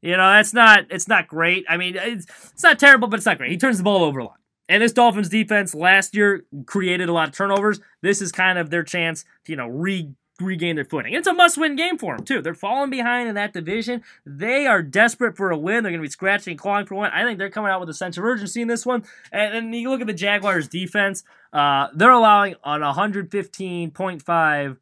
You 0.00 0.16
know, 0.16 0.30
that's 0.32 0.52
not 0.52 0.86
it's 0.90 1.08
not 1.08 1.28
great. 1.28 1.64
I 1.68 1.76
mean, 1.76 1.96
it's, 1.96 2.26
it's 2.52 2.62
not 2.62 2.78
terrible, 2.78 3.08
but 3.08 3.18
it's 3.18 3.26
not 3.26 3.38
great. 3.38 3.50
He 3.50 3.56
turns 3.56 3.78
the 3.78 3.84
ball 3.84 4.02
over 4.02 4.20
a 4.20 4.24
lot. 4.24 4.38
and 4.68 4.82
this 4.82 4.92
Dolphins 4.92 5.28
defense 5.28 5.74
last 5.74 6.14
year 6.14 6.44
created 6.66 7.08
a 7.08 7.12
lot 7.12 7.28
of 7.28 7.34
turnovers. 7.34 7.80
This 8.00 8.20
is 8.22 8.32
kind 8.32 8.58
of 8.58 8.70
their 8.70 8.82
chance 8.82 9.24
to, 9.44 9.52
you 9.52 9.56
know, 9.56 9.68
re 9.68 10.10
regain 10.44 10.76
their 10.76 10.84
footing. 10.84 11.14
It's 11.14 11.26
a 11.26 11.32
must-win 11.32 11.76
game 11.76 11.98
for 11.98 12.16
them 12.16 12.24
too. 12.24 12.42
They're 12.42 12.54
falling 12.54 12.90
behind 12.90 13.28
in 13.28 13.34
that 13.36 13.52
division. 13.52 14.02
They 14.26 14.66
are 14.66 14.82
desperate 14.82 15.36
for 15.36 15.50
a 15.50 15.58
win. 15.58 15.82
They're 15.82 15.92
going 15.92 16.02
to 16.02 16.06
be 16.06 16.10
scratching 16.10 16.52
and 16.52 16.60
clawing 16.60 16.86
for 16.86 16.94
one. 16.94 17.10
I 17.10 17.24
think 17.24 17.38
they're 17.38 17.50
coming 17.50 17.70
out 17.70 17.80
with 17.80 17.88
a 17.88 17.94
sense 17.94 18.16
of 18.16 18.24
urgency 18.24 18.62
in 18.62 18.68
this 18.68 18.84
one. 18.86 19.04
And 19.30 19.54
then 19.54 19.72
you 19.72 19.90
look 19.90 20.00
at 20.00 20.06
the 20.06 20.12
Jaguars' 20.12 20.68
defense. 20.68 21.24
Uh, 21.52 21.88
they're 21.94 22.10
allowing 22.10 22.54
an 22.64 22.80
115.5 22.80 24.76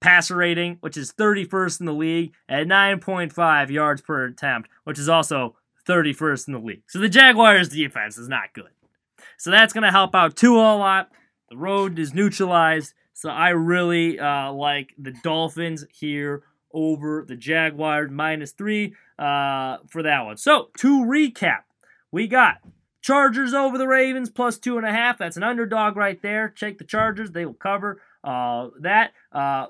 passer 0.00 0.36
rating, 0.36 0.76
which 0.80 0.96
is 0.96 1.12
31st 1.12 1.80
in 1.80 1.86
the 1.86 1.94
league, 1.94 2.32
at 2.48 2.66
9.5 2.66 3.70
yards 3.70 4.02
per 4.02 4.26
attempt, 4.26 4.68
which 4.84 4.98
is 4.98 5.08
also 5.08 5.56
31st 5.86 6.48
in 6.48 6.54
the 6.54 6.60
league. 6.60 6.82
So 6.88 6.98
the 6.98 7.08
Jaguars' 7.08 7.68
defense 7.68 8.18
is 8.18 8.28
not 8.28 8.52
good. 8.52 8.70
So 9.38 9.50
that's 9.50 9.72
going 9.72 9.84
to 9.84 9.90
help 9.90 10.14
out 10.14 10.36
Tua 10.36 10.74
a 10.74 10.76
lot. 10.76 11.10
The 11.50 11.56
road 11.56 11.98
is 11.98 12.14
neutralized. 12.14 12.94
So 13.22 13.30
I 13.30 13.50
really 13.50 14.18
uh, 14.18 14.50
like 14.50 14.94
the 14.98 15.12
Dolphins 15.22 15.86
here 15.92 16.42
over 16.74 17.24
the 17.24 17.36
Jaguars 17.36 18.10
minus 18.10 18.50
three 18.50 18.96
uh, 19.16 19.76
for 19.86 20.02
that 20.02 20.24
one. 20.24 20.38
So 20.38 20.70
to 20.78 21.04
recap, 21.04 21.60
we 22.10 22.26
got 22.26 22.56
Chargers 23.00 23.54
over 23.54 23.78
the 23.78 23.86
Ravens 23.86 24.28
plus 24.28 24.58
two 24.58 24.76
and 24.76 24.84
a 24.84 24.90
half. 24.90 25.18
That's 25.18 25.36
an 25.36 25.44
underdog 25.44 25.96
right 25.96 26.20
there. 26.20 26.48
Check 26.48 26.78
the 26.78 26.84
Chargers; 26.84 27.30
they 27.30 27.46
will 27.46 27.54
cover 27.54 28.02
uh, 28.24 28.70
that. 28.80 29.12
Uh, 29.30 29.66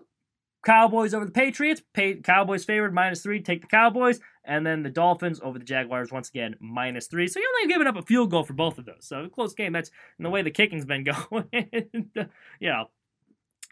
Cowboys 0.65 1.13
over 1.13 1.27
the 1.27 1.31
Patriots. 1.31 1.83
Cowboys 2.23 2.65
favored 2.65 2.95
minus 2.95 3.23
three. 3.23 3.43
Take 3.43 3.61
the 3.61 3.67
Cowboys. 3.67 4.21
And 4.45 4.65
then 4.65 4.83
the 4.83 4.91
Dolphins 4.91 5.41
over 5.43 5.59
the 5.59 5.65
Jaguars 5.65 6.11
once 6.11 6.31
again 6.31 6.55
minus 6.59 7.07
three. 7.07 7.27
So 7.27 7.39
you're 7.39 7.49
only 7.61 7.71
giving 7.71 7.87
up 7.87 7.97
a 7.97 8.03
field 8.03 8.31
goal 8.31 8.45
for 8.45 8.55
both 8.55 8.79
of 8.79 8.87
those. 8.87 9.01
So 9.01 9.29
close 9.29 9.53
game. 9.55 9.73
That's 9.73 9.91
the 10.19 10.31
way 10.31 10.41
the 10.41 10.51
kicking's 10.51 10.87
been 10.87 11.05
going. 11.31 11.49
you 11.53 12.69
know, 12.71 12.87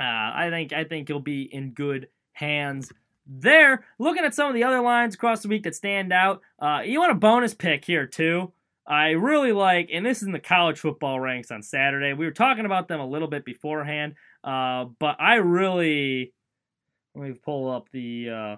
uh, 0.01 0.33
I 0.35 0.49
think 0.51 0.73
I 0.73 0.85
think 0.85 1.09
you'll 1.09 1.21
be 1.21 1.43
in 1.43 1.73
good 1.73 2.09
hands 2.33 2.91
there. 3.27 3.85
Looking 3.99 4.25
at 4.25 4.35
some 4.35 4.49
of 4.49 4.55
the 4.55 4.65
other 4.65 4.81
lines 4.81 5.15
across 5.15 5.43
the 5.43 5.49
week 5.49 5.65
that 5.65 5.75
stand 5.75 6.13
out, 6.13 6.41
uh, 6.59 6.81
you 6.85 6.99
want 7.01 7.13
a 7.13 7.17
bonus 7.17 7.55
pick 7.55 7.85
here 7.85 8.07
too. 8.07 8.53
I 8.87 9.11
really 9.11 9.53
like, 9.53 9.91
and 9.93 10.05
this 10.05 10.19
is 10.19 10.25
in 10.25 10.33
the 10.33 10.41
college 10.41 10.81
football 10.81 11.21
ranks 11.21 11.51
on 11.51 11.63
Saturday. 11.63 12.13
We 12.13 12.25
were 12.25 12.33
talking 12.33 12.65
about 12.65 12.89
them 12.89 12.99
a 12.99 13.07
little 13.07 13.29
bit 13.29 13.45
beforehand, 13.45 14.15
uh, 14.43 14.87
but 14.99 15.21
I 15.21 15.37
really 15.37 16.33
let 17.15 17.29
me 17.29 17.35
pull 17.35 17.71
up 17.71 17.89
the 17.93 18.31
uh, 18.31 18.57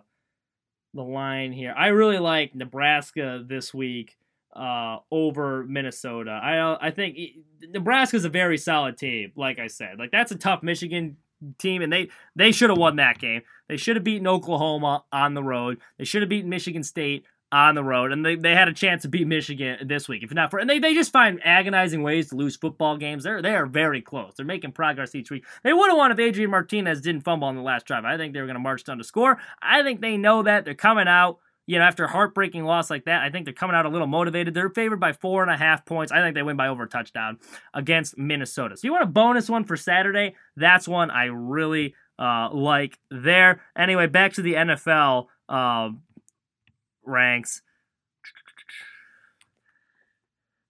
the 0.95 1.03
line 1.03 1.53
here. 1.53 1.75
I 1.77 1.89
really 1.89 2.19
like 2.19 2.55
Nebraska 2.55 3.45
this 3.47 3.75
week 3.75 4.17
uh, 4.55 4.99
over 5.11 5.65
Minnesota. 5.65 6.31
I 6.31 6.87
I 6.87 6.91
think 6.93 7.19
Nebraska 7.61 8.17
is 8.17 8.25
a 8.25 8.31
very 8.31 8.59
solid 8.59 8.97
team. 8.97 9.33
Like 9.37 9.59
I 9.59 9.67
said, 9.67 9.99
like 9.99 10.13
that's 10.13 10.33
a 10.33 10.37
tough 10.37 10.63
Michigan 10.63 11.17
team, 11.59 11.83
and 11.83 11.93
they 11.93 12.11
they 12.37 12.53
should 12.53 12.71
have 12.71 12.79
won 12.79 12.97
that 12.97 13.19
game. 13.19 13.43
They 13.69 13.77
should 13.77 13.97
have 13.97 14.05
beaten 14.05 14.27
Oklahoma 14.27 15.05
on 15.13 15.35
the 15.35 15.43
road. 15.43 15.81
They 15.99 16.05
should 16.05 16.23
have 16.23 16.29
beaten 16.29 16.51
Michigan 16.51 16.83
State 16.83 17.25
on 17.53 17.75
the 17.75 17.85
road, 17.85 18.13
and 18.13 18.25
they, 18.25 18.35
they 18.35 18.55
had 18.55 18.69
a 18.69 18.73
chance 18.73 19.03
to 19.03 19.09
beat 19.09 19.27
Michigan 19.27 19.87
this 19.87 20.09
week. 20.09 20.23
If 20.23 20.33
not 20.33 20.51
for, 20.51 20.59
and 20.59 20.69
they, 20.69 20.79
they 20.79 20.95
just 20.95 21.13
find 21.13 21.39
agonizing 21.45 22.03
ways 22.03 22.31
to 22.31 22.37
lose 22.37 22.57
football 22.57 22.97
games. 22.97 23.25
They're 23.25 23.43
they 23.43 23.55
are 23.55 23.67
very 23.67 24.01
close. 24.01 24.33
They're 24.35 24.47
making 24.47 24.73
progress 24.73 25.15
each 25.15 25.31
week. 25.31 25.45
They 25.63 25.75
would 25.75 25.89
have 25.89 25.99
won 25.99 26.11
if 26.11 26.19
Adrian 26.19 26.51
Martinez 26.51 27.03
didn't 27.03 27.23
fumble 27.23 27.47
on 27.47 27.57
the 27.57 27.63
last 27.63 27.87
drive. 27.87 28.07
I 28.07 28.17
think 28.17 28.33
they 28.33 28.41
were 28.41 28.47
going 28.47 28.55
to 28.55 28.61
march 28.61 28.85
down 28.85 28.99
to 28.99 29.05
score. 29.05 29.39
I 29.61 29.83
think 29.83 30.01
they 30.01 30.17
know 30.17 30.43
that 30.43 30.65
they're 30.65 30.75
coming 30.75 31.09
out. 31.09 31.39
You 31.67 31.79
know, 31.79 31.85
after 31.85 32.05
a 32.05 32.09
heartbreaking 32.09 32.65
loss 32.65 32.91
like 32.91 33.05
that, 33.05 33.23
I 33.23 33.31
think 33.31 33.45
they're 33.45 33.55
coming 33.55 33.77
out 33.77 33.87
a 33.87 33.89
little 33.89 34.09
motivated. 34.09 34.53
They're 34.53 34.71
favored 34.71 34.99
by 34.99 35.13
four 35.13 35.43
and 35.43 35.51
a 35.51 35.57
half 35.57 35.87
points. 35.87 36.11
I 36.11 36.21
think 36.21 36.35
they 36.35 36.43
win 36.43 36.57
by 36.57 36.69
over 36.69 36.85
a 36.85 36.89
touchdown 36.89 37.39
against 37.73 38.19
Minnesota. 38.19 38.77
So 38.77 38.87
you 38.87 38.93
want 38.93 39.05
a 39.05 39.07
bonus 39.07 39.49
one 39.49 39.65
for 39.65 39.77
Saturday? 39.77 40.35
That's 40.57 40.89
one 40.89 41.11
I 41.11 41.27
really 41.27 41.95
uh, 42.19 42.51
like 42.53 42.99
there. 43.11 43.63
Anyway, 43.77 44.07
back 44.07 44.33
to 44.35 44.43
the 44.43 44.55
NFL. 44.55 45.27
Uh, 45.49 45.91
ranks. 47.05 47.63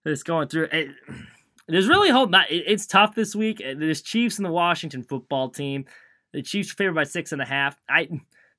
Just 0.05 0.25
going 0.25 0.47
through 0.47 0.67
it. 0.71 0.89
There's 1.67 1.87
really 1.87 2.09
hope. 2.09 2.29
Not 2.29 2.51
it, 2.51 2.63
it's 2.67 2.85
tough 2.85 3.15
this 3.15 3.35
week. 3.35 3.59
There's 3.59 4.01
Chiefs 4.01 4.37
and 4.37 4.45
the 4.45 4.51
Washington 4.51 5.03
football 5.03 5.49
team. 5.49 5.85
The 6.33 6.41
Chiefs 6.41 6.71
are 6.71 6.75
favored 6.75 6.95
by 6.95 7.05
six 7.05 7.31
and 7.31 7.41
a 7.41 7.45
half. 7.45 7.79
I 7.87 8.09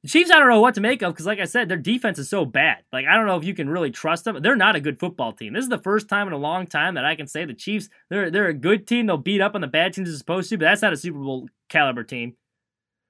the 0.05 0.11
Chiefs, 0.11 0.31
I 0.31 0.39
don't 0.39 0.51
know 0.51 0.61
what 0.61 0.75
to 0.75 0.83
make 0.83 1.01
of 1.01 1.15
because, 1.15 1.25
like 1.25 1.41
I 1.41 1.47
said, 1.47 1.71
their 1.71 1.79
defense 1.79 2.19
is 2.19 2.29
so 2.29 2.45
bad. 2.45 2.85
Like 2.93 3.07
I 3.07 3.17
don't 3.17 3.25
know 3.25 3.39
if 3.39 3.45
you 3.45 3.55
can 3.55 3.71
really 3.71 3.91
trust 3.91 4.25
them. 4.25 4.43
They're 4.43 4.55
not 4.55 4.77
a 4.77 4.81
good 4.81 5.01
football 5.01 5.33
team. 5.33 5.55
This 5.55 5.63
is 5.63 5.71
the 5.71 5.79
first 5.79 6.11
time 6.11 6.27
in 6.27 6.35
a 6.35 6.39
long 6.39 6.67
time 6.67 6.95
that 6.97 7.07
I 7.07 7.17
can 7.17 7.27
say 7.27 7.47
the 7.47 7.55
Chiefs 7.55 7.89
they're 8.11 8.31
they're 8.31 8.49
a 8.49 8.53
good 8.53 8.87
team. 8.87 9.07
They'll 9.07 9.17
beat 9.17 9.41
up 9.41 9.55
on 9.55 9.63
the 9.63 9.67
bad 9.67 9.95
teams 9.95 10.11
as 10.11 10.19
supposed 10.19 10.51
to, 10.51 10.59
but 10.59 10.67
that's 10.67 10.83
not 10.83 10.93
a 10.93 10.99
Super 10.99 11.19
Bowl 11.19 11.49
caliber 11.71 12.05
team. 12.05 12.37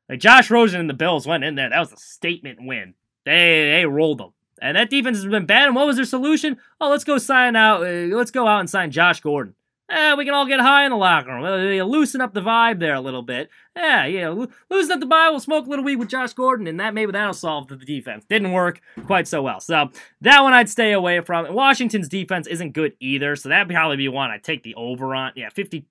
Like 0.09 0.21
Josh 0.21 0.53
Rosen 0.53 0.79
and 0.79 0.89
the 0.89 0.95
Bills 0.95 1.27
went 1.27 1.43
in 1.43 1.57
there. 1.57 1.69
That 1.69 1.81
was 1.81 1.93
a 1.93 1.97
statement 1.97 2.61
win. 2.63 2.95
They 3.25 3.73
they 3.73 3.87
rolled 3.87 4.19
them. 4.19 4.33
And 4.63 4.77
that 4.77 4.89
defense 4.89 5.17
has 5.17 5.27
been 5.27 5.47
bad. 5.47 5.67
And 5.67 5.75
what 5.75 5.89
was 5.89 5.97
their 5.97 6.05
solution? 6.05 6.59
Oh, 6.81 6.91
let's 6.91 7.03
go 7.03 7.19
sign 7.19 7.57
out. 7.57 7.83
Uh, 7.83 8.15
let's 8.15 8.31
go 8.31 8.47
out 8.47 8.61
and 8.61 8.71
sign 8.71 8.93
Josh 8.93 9.21
Gordon. 9.21 9.57
Eh, 9.91 10.15
we 10.15 10.25
can 10.25 10.33
all 10.33 10.47
get 10.47 10.61
high 10.61 10.85
in 10.85 10.91
the 10.91 10.97
locker 10.97 11.29
room. 11.29 11.45
Uh, 11.45 11.85
loosen 11.85 12.23
up 12.23 12.33
the 12.33 12.41
vibe 12.41 12.79
there 12.79 12.95
a 12.95 13.01
little 13.01 13.23
bit. 13.23 13.51
Yeah, 13.77 14.07
yeah, 14.07 14.29
loosen 14.31 14.93
up 14.93 15.01
the 15.01 15.07
vibe. 15.07 15.31
We'll 15.31 15.41
smoke 15.41 15.67
a 15.67 15.69
little 15.69 15.85
weed 15.85 15.97
with 15.97 16.09
Josh 16.09 16.33
Gordon, 16.33 16.67
and 16.67 16.81
that 16.81 16.95
maybe 16.95 17.13
that'll 17.13 17.35
solve 17.35 17.69
the 17.69 17.77
defense. 17.77 18.25
Didn't 18.25 18.53
work 18.53 18.81
quite 19.05 19.29
so 19.29 19.43
well. 19.43 19.61
So 19.61 19.91
that 20.23 20.41
one 20.41 20.55
I'd 20.55 20.71
stay 20.71 20.93
away 20.93 21.21
from. 21.21 21.53
Washington's 21.53 22.09
defense 22.09 22.47
isn't 22.47 22.73
good 22.73 22.95
either, 22.99 23.37
so 23.37 23.51
that'd 23.51 23.69
probably 23.69 23.99
be 23.99 24.09
one 24.09 24.31
I'd 24.31 24.43
take 24.43 24.63
the 24.63 24.75
over 24.75 25.15
on. 25.15 25.33
Yeah, 25.37 25.51
50. 25.51 25.85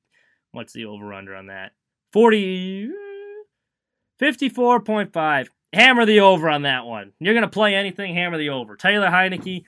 What's 0.52 0.74
the 0.74 0.86
over 0.86 1.14
under 1.14 1.36
on 1.36 1.48
that? 1.48 1.74
40. 2.14 2.90
54.5 4.20 5.48
hammer 5.74 6.06
the 6.06 6.20
over 6.20 6.50
on 6.50 6.62
that 6.62 6.86
one. 6.86 7.12
You're 7.20 7.34
gonna 7.34 7.48
play 7.48 7.76
anything, 7.76 8.14
hammer 8.14 8.38
the 8.38 8.50
over. 8.50 8.76
Taylor 8.76 9.08
Heinicke 9.08 9.66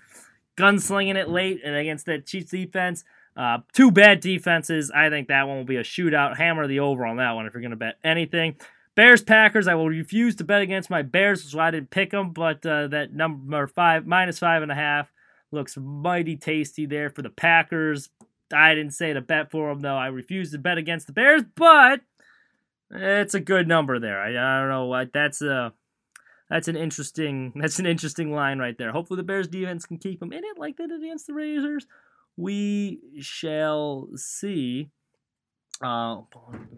gunslinging 0.56 1.16
it 1.16 1.30
late 1.30 1.62
and 1.66 1.76
against 1.76 2.06
that 2.06 2.26
Chiefs 2.26 2.52
defense. 2.52 3.04
Uh, 3.36 3.60
two 3.74 3.91
bad 3.91 4.21
defenses. 4.21 4.91
I 4.95 5.10
think 5.10 5.28
that 5.28 5.48
one 5.48 5.58
will 5.58 5.65
be 5.65 5.76
a 5.76 5.84
shootout. 5.84 6.38
Hammer 6.38 6.67
the 6.67 6.80
over 6.80 7.06
on 7.06 7.17
that 7.17 7.34
one 7.34 7.45
if 7.45 7.54
you're 7.54 7.62
gonna 7.62 7.76
bet 7.76 7.98
anything. 8.04 8.56
Bears 8.95 9.21
Packers. 9.21 9.67
I 9.67 9.76
will 9.76 9.89
refuse 9.89 10.36
to 10.38 10.45
bet 10.45 10.62
against 10.62 10.89
my 10.89 11.02
Bears, 11.02 11.43
so 11.43 11.60
I 11.60 11.71
didn't 11.71 11.89
pick 11.89 12.12
them. 12.12 12.32
But 12.32 12.65
uh, 12.65 12.88
that 12.88 13.13
number 13.13 13.67
five 13.67 14.08
minus 14.08 14.39
five 14.39 14.62
and 14.62 14.71
a 14.71 14.76
half 14.76 15.12
looks 15.52 15.78
mighty 15.78 16.38
tasty 16.38 16.86
there 16.86 17.10
for 17.10 17.21
the 17.21 17.30
Packers. 17.30 18.10
I 18.54 18.74
didn't 18.74 18.93
say 18.93 19.13
to 19.13 19.21
bet 19.21 19.52
for 19.52 19.69
them 19.69 19.82
though. 19.82 19.98
I 19.98 20.08
refuse 20.08 20.52
to 20.52 20.58
bet 20.58 20.78
against 20.78 21.08
the 21.08 21.13
Bears, 21.13 21.43
but 21.56 22.02
it's 22.91 23.34
a 23.34 23.39
good 23.39 23.67
number 23.67 24.00
there. 24.00 24.19
I, 24.21 24.30
I 24.30 24.60
don't 24.62 24.69
know 24.69 24.86
what 24.86 25.12
that's 25.13 25.41
a. 25.41 25.74
That's 26.48 26.67
an 26.67 26.78
interesting 26.78 27.54
that's 27.60 27.80
an 27.80 27.86
interesting 27.86 28.32
line 28.32 28.60
right 28.60 28.78
there. 28.78 28.91
Hopefully 28.91 29.17
the 29.17 29.24
Bears 29.24 29.48
defense 29.48 29.86
can 29.86 29.98
keep 29.98 30.19
them 30.19 30.32
in 30.32 30.43
it 30.43 30.58
like 30.58 30.78
they 30.78 30.88
did 30.88 31.04
against 31.04 31.28
the 31.28 31.34
Razors. 31.34 31.86
We 32.38 33.00
shall 33.21 34.10
see. 34.15 34.89
Uh 35.82 36.21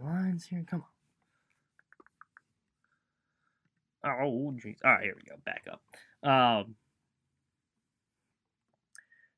lines 0.02 0.46
here. 0.46 0.66
Come 0.70 0.84
on. 4.04 4.12
Oh 4.22 4.54
jeez. 4.64 4.76
All 4.84 4.92
right, 4.92 5.04
here 5.04 5.16
we 5.16 5.24
go. 5.24 5.36
Back 5.46 5.66
up. 5.72 5.82
Um 6.30 6.76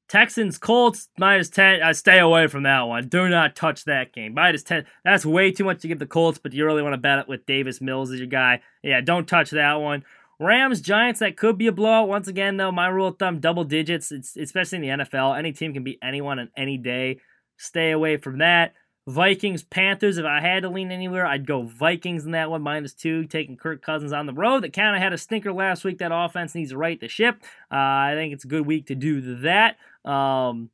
Texans 0.10 0.58
Colts 0.58 1.08
minus 1.20 1.50
10. 1.50 1.84
Uh, 1.84 1.94
stay 1.94 2.18
away 2.18 2.48
from 2.48 2.64
that 2.64 2.82
one. 2.82 3.08
Do 3.08 3.30
not 3.30 3.56
touch 3.56 3.86
that 3.86 4.12
game. 4.12 4.34
Minus 4.34 4.64
10. 4.64 4.86
That's 5.06 5.24
way 5.24 5.52
too 5.52 5.64
much 5.64 5.82
to 5.82 5.88
give 5.88 6.00
the 6.00 6.08
Colts, 6.08 6.40
but 6.40 6.52
you 6.52 6.66
really 6.66 6.82
want 6.82 6.94
to 6.94 6.98
bet 6.98 7.20
it 7.20 7.28
with 7.28 7.46
Davis 7.46 7.80
Mills 7.80 8.12
as 8.12 8.18
your 8.18 8.28
guy. 8.28 8.62
Yeah, 8.84 9.02
don't 9.02 9.28
touch 9.28 9.52
that 9.52 9.76
one. 9.76 10.04
Rams, 10.40 10.80
Giants, 10.82 11.20
that 11.20 11.36
could 11.36 11.58
be 11.58 11.68
a 11.68 11.72
blowout. 11.72 12.08
Once 12.08 12.28
again, 12.28 12.58
though, 12.58 12.72
my 12.72 12.88
rule 12.88 13.08
of 13.08 13.20
thumb, 13.20 13.40
double 13.40 13.66
digits, 13.66 14.12
it's, 14.12 14.38
especially 14.38 14.78
in 14.78 14.82
the 15.00 15.04
NFL. 15.04 15.38
Any 15.38 15.52
team 15.52 15.74
can 15.74 15.84
beat 15.84 16.00
anyone 16.02 16.40
on 16.40 16.50
any 16.56 16.78
day. 16.78 17.20
Stay 17.58 17.92
away 17.92 18.18
from 18.18 18.38
that. 18.38 18.74
Vikings, 19.08 19.64
Panthers, 19.64 20.18
if 20.18 20.26
I 20.26 20.40
had 20.40 20.64
to 20.64 20.70
lean 20.70 20.92
anywhere, 20.92 21.26
I'd 21.26 21.48
go 21.48 21.64
Vikings 21.64 22.26
in 22.26 22.32
that 22.32 22.52
one, 22.52 22.62
minus 22.62 22.94
two, 22.94 23.26
taking 23.26 23.58
Kirk 23.58 23.82
Cousins 23.82 24.14
on 24.14 24.28
the 24.28 24.34
road. 24.34 24.64
That 24.64 24.72
kind 24.72 24.96
of 24.96 25.02
had 25.02 25.14
a 25.14 25.18
stinker 25.18 25.52
last 25.52 25.84
week. 25.84 25.98
That 25.98 26.12
offense 26.14 26.54
needs 26.54 26.72
to 26.72 26.78
right 26.78 27.00
the 27.00 27.08
ship. 27.08 27.38
Uh, 27.72 27.76
I 27.76 28.14
think 28.16 28.34
it's 28.34 28.46
a 28.46 28.48
good 28.50 28.66
week 28.66 28.88
to 28.88 28.96
do 28.96 29.40
that. 29.42 29.78
Um, 30.06 30.70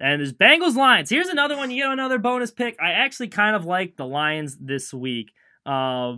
and 0.00 0.20
there's 0.20 0.32
Bengals 0.32 0.74
Lions. 0.74 1.10
Here's 1.10 1.28
another 1.28 1.56
one. 1.56 1.70
You 1.70 1.84
get 1.84 1.92
another 1.92 2.18
bonus 2.18 2.50
pick. 2.50 2.76
I 2.80 2.92
actually 2.92 3.28
kind 3.28 3.54
of 3.54 3.66
like 3.66 3.96
the 3.96 4.06
Lions 4.06 4.56
this 4.58 4.92
week. 4.92 5.32
Uh, 5.64 6.16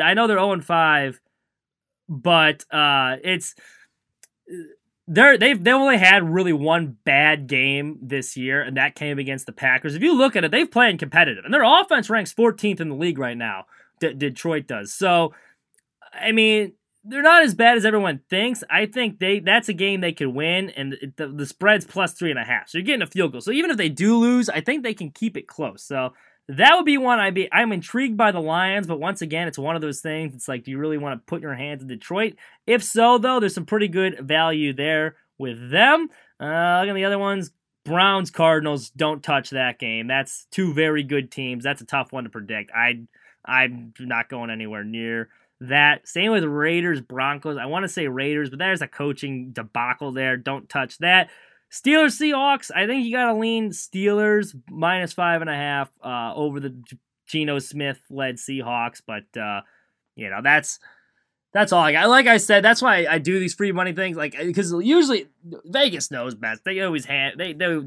I 0.00 0.14
know 0.14 0.26
they're 0.26 0.38
0 0.38 0.60
5, 0.60 1.20
but 2.08 2.64
uh, 2.70 3.16
it's 3.22 3.54
they're 5.06 5.36
they've 5.36 5.62
they 5.62 5.72
only 5.72 5.98
had 5.98 6.28
really 6.28 6.52
one 6.52 6.96
bad 7.04 7.46
game 7.46 7.98
this 8.02 8.36
year, 8.36 8.62
and 8.62 8.76
that 8.76 8.94
came 8.94 9.18
against 9.18 9.46
the 9.46 9.52
Packers. 9.52 9.94
If 9.94 10.02
you 10.02 10.16
look 10.16 10.36
at 10.36 10.44
it, 10.44 10.50
they've 10.50 10.70
played 10.70 10.98
competitive, 10.98 11.44
and 11.44 11.52
their 11.52 11.64
offense 11.64 12.08
ranks 12.08 12.32
14th 12.32 12.80
in 12.80 12.88
the 12.88 12.94
league 12.94 13.18
right 13.18 13.36
now. 13.36 13.66
D- 14.00 14.14
Detroit 14.14 14.66
does 14.66 14.92
so. 14.92 15.34
I 16.12 16.32
mean, 16.32 16.72
they're 17.04 17.22
not 17.22 17.42
as 17.42 17.54
bad 17.54 17.76
as 17.76 17.84
everyone 17.84 18.20
thinks. 18.30 18.64
I 18.70 18.86
think 18.86 19.18
they 19.18 19.40
that's 19.40 19.68
a 19.68 19.74
game 19.74 20.00
they 20.00 20.12
could 20.12 20.28
win, 20.28 20.70
and 20.70 20.96
the, 21.16 21.28
the 21.28 21.46
spread's 21.46 21.84
plus 21.84 22.14
three 22.14 22.30
and 22.30 22.38
a 22.38 22.44
half. 22.44 22.68
So 22.68 22.78
you're 22.78 22.86
getting 22.86 23.02
a 23.02 23.06
field 23.06 23.32
goal. 23.32 23.42
So 23.42 23.50
even 23.50 23.70
if 23.70 23.76
they 23.76 23.90
do 23.90 24.16
lose, 24.16 24.48
I 24.48 24.60
think 24.60 24.82
they 24.82 24.94
can 24.94 25.10
keep 25.10 25.36
it 25.36 25.46
close. 25.46 25.82
So 25.82 26.14
that 26.48 26.76
would 26.76 26.84
be 26.84 26.98
one 26.98 27.20
I'd 27.20 27.34
be. 27.34 27.48
I'm 27.52 27.72
intrigued 27.72 28.16
by 28.16 28.30
the 28.30 28.40
Lions, 28.40 28.86
but 28.86 29.00
once 29.00 29.22
again, 29.22 29.48
it's 29.48 29.58
one 29.58 29.76
of 29.76 29.82
those 29.82 30.00
things. 30.00 30.34
It's 30.34 30.48
like, 30.48 30.64
do 30.64 30.70
you 30.70 30.78
really 30.78 30.98
want 30.98 31.18
to 31.18 31.30
put 31.30 31.40
your 31.40 31.54
hands 31.54 31.82
in 31.82 31.88
Detroit? 31.88 32.34
If 32.66 32.82
so, 32.82 33.18
though, 33.18 33.40
there's 33.40 33.54
some 33.54 33.66
pretty 33.66 33.88
good 33.88 34.20
value 34.20 34.72
there 34.72 35.16
with 35.38 35.70
them. 35.70 36.08
Uh, 36.38 36.80
look 36.80 36.90
at 36.90 36.94
the 36.94 37.04
other 37.04 37.18
ones. 37.18 37.50
Browns 37.84 38.30
Cardinals. 38.30 38.90
Don't 38.90 39.22
touch 39.22 39.50
that 39.50 39.78
game. 39.78 40.06
That's 40.06 40.46
two 40.50 40.72
very 40.72 41.02
good 41.02 41.30
teams. 41.30 41.64
That's 41.64 41.82
a 41.82 41.86
tough 41.86 42.12
one 42.12 42.24
to 42.24 42.30
predict. 42.30 42.70
I 42.74 43.00
I'm 43.44 43.92
not 44.00 44.28
going 44.28 44.50
anywhere 44.50 44.84
near 44.84 45.28
that. 45.60 46.08
Same 46.08 46.32
with 46.32 46.44
Raiders, 46.44 47.00
Broncos. 47.00 47.58
I 47.58 47.66
want 47.66 47.84
to 47.84 47.88
say 47.88 48.08
Raiders, 48.08 48.50
but 48.50 48.58
there's 48.58 48.82
a 48.82 48.88
coaching 48.88 49.50
debacle 49.52 50.12
there. 50.12 50.36
Don't 50.36 50.68
touch 50.68 50.98
that. 50.98 51.30
Steelers, 51.74 52.20
Seahawks. 52.20 52.70
I 52.72 52.86
think 52.86 53.04
you 53.04 53.12
got 53.12 53.32
to 53.32 53.34
lean 53.34 53.70
Steelers 53.70 54.54
minus 54.70 55.12
five 55.12 55.40
and 55.40 55.50
a 55.50 55.54
half 55.54 55.90
uh, 56.04 56.32
over 56.32 56.60
the 56.60 56.80
Geno 57.26 57.58
Smith 57.58 58.00
led 58.08 58.36
Seahawks, 58.36 59.02
but 59.04 59.24
uh, 59.36 59.62
you 60.14 60.30
know 60.30 60.38
that's 60.40 60.78
that's 61.52 61.72
all 61.72 61.82
I 61.82 61.90
got. 61.90 62.08
Like 62.08 62.28
I 62.28 62.36
said, 62.36 62.62
that's 62.62 62.80
why 62.80 63.06
I 63.10 63.18
do 63.18 63.40
these 63.40 63.54
free 63.54 63.72
money 63.72 63.92
things. 63.92 64.16
Like 64.16 64.38
because 64.38 64.72
usually 64.72 65.26
Vegas 65.64 66.12
knows 66.12 66.36
best. 66.36 66.62
They 66.64 66.80
always 66.80 67.06
have 67.06 67.36
they 67.36 67.52
they 67.54 67.80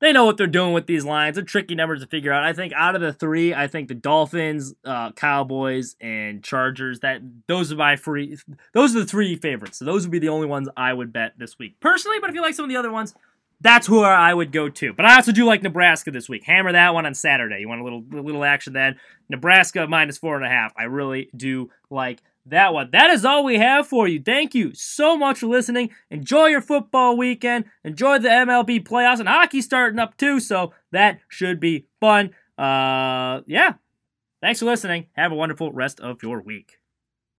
they 0.00 0.12
know 0.12 0.24
what 0.24 0.36
they're 0.36 0.46
doing 0.46 0.72
with 0.72 0.86
these 0.86 1.04
lines. 1.04 1.36
They're 1.36 1.44
tricky 1.44 1.74
numbers 1.74 2.00
to 2.00 2.06
figure 2.06 2.32
out. 2.32 2.42
I 2.44 2.52
think 2.52 2.72
out 2.74 2.94
of 2.94 3.00
the 3.00 3.12
three, 3.12 3.54
I 3.54 3.68
think 3.68 3.88
the 3.88 3.94
Dolphins, 3.94 4.74
uh, 4.84 5.12
Cowboys, 5.12 5.96
and 6.00 6.42
Chargers. 6.42 7.00
That 7.00 7.22
those 7.46 7.72
are 7.72 7.76
my 7.76 7.96
free. 7.96 8.36
Those 8.72 8.94
are 8.94 9.00
the 9.00 9.06
three 9.06 9.36
favorites. 9.36 9.78
So 9.78 9.84
those 9.84 10.04
would 10.04 10.12
be 10.12 10.18
the 10.18 10.28
only 10.28 10.46
ones 10.46 10.68
I 10.76 10.92
would 10.92 11.12
bet 11.12 11.34
this 11.38 11.58
week 11.58 11.80
personally. 11.80 12.18
But 12.20 12.30
if 12.30 12.36
you 12.36 12.42
like 12.42 12.54
some 12.54 12.64
of 12.64 12.70
the 12.70 12.76
other 12.76 12.90
ones, 12.90 13.14
that's 13.60 13.86
who 13.86 14.02
I 14.02 14.34
would 14.34 14.52
go 14.52 14.68
to. 14.68 14.92
But 14.92 15.06
I 15.06 15.16
also 15.16 15.32
do 15.32 15.44
like 15.44 15.62
Nebraska 15.62 16.10
this 16.10 16.28
week. 16.28 16.44
Hammer 16.44 16.72
that 16.72 16.92
one 16.92 17.06
on 17.06 17.14
Saturday. 17.14 17.60
You 17.60 17.68
want 17.68 17.80
a 17.80 17.84
little 17.84 18.04
little 18.10 18.44
action 18.44 18.72
then? 18.72 18.96
Nebraska 19.28 19.86
minus 19.86 20.18
four 20.18 20.36
and 20.36 20.44
a 20.44 20.48
half. 20.48 20.72
I 20.76 20.84
really 20.84 21.30
do 21.34 21.70
like 21.88 22.20
that 22.46 22.74
one. 22.74 22.90
That 22.92 23.10
is 23.10 23.24
all 23.24 23.44
we 23.44 23.58
have 23.58 23.86
for 23.86 24.06
you. 24.06 24.20
Thank 24.22 24.54
you 24.54 24.72
so 24.74 25.16
much 25.16 25.38
for 25.38 25.46
listening. 25.46 25.90
Enjoy 26.10 26.46
your 26.46 26.60
football 26.60 27.16
weekend. 27.16 27.64
Enjoy 27.84 28.18
the 28.18 28.28
MLB 28.28 28.86
playoffs 28.86 29.20
and 29.20 29.28
hockey 29.28 29.62
starting 29.62 29.98
up 29.98 30.16
too, 30.16 30.40
so 30.40 30.72
that 30.92 31.20
should 31.28 31.60
be 31.60 31.86
fun. 32.00 32.30
Uh, 32.58 33.40
yeah. 33.46 33.74
Thanks 34.42 34.60
for 34.60 34.66
listening. 34.66 35.06
Have 35.14 35.32
a 35.32 35.36
wonderful 35.36 35.72
rest 35.72 36.00
of 36.00 36.22
your 36.22 36.42
week. 36.42 36.78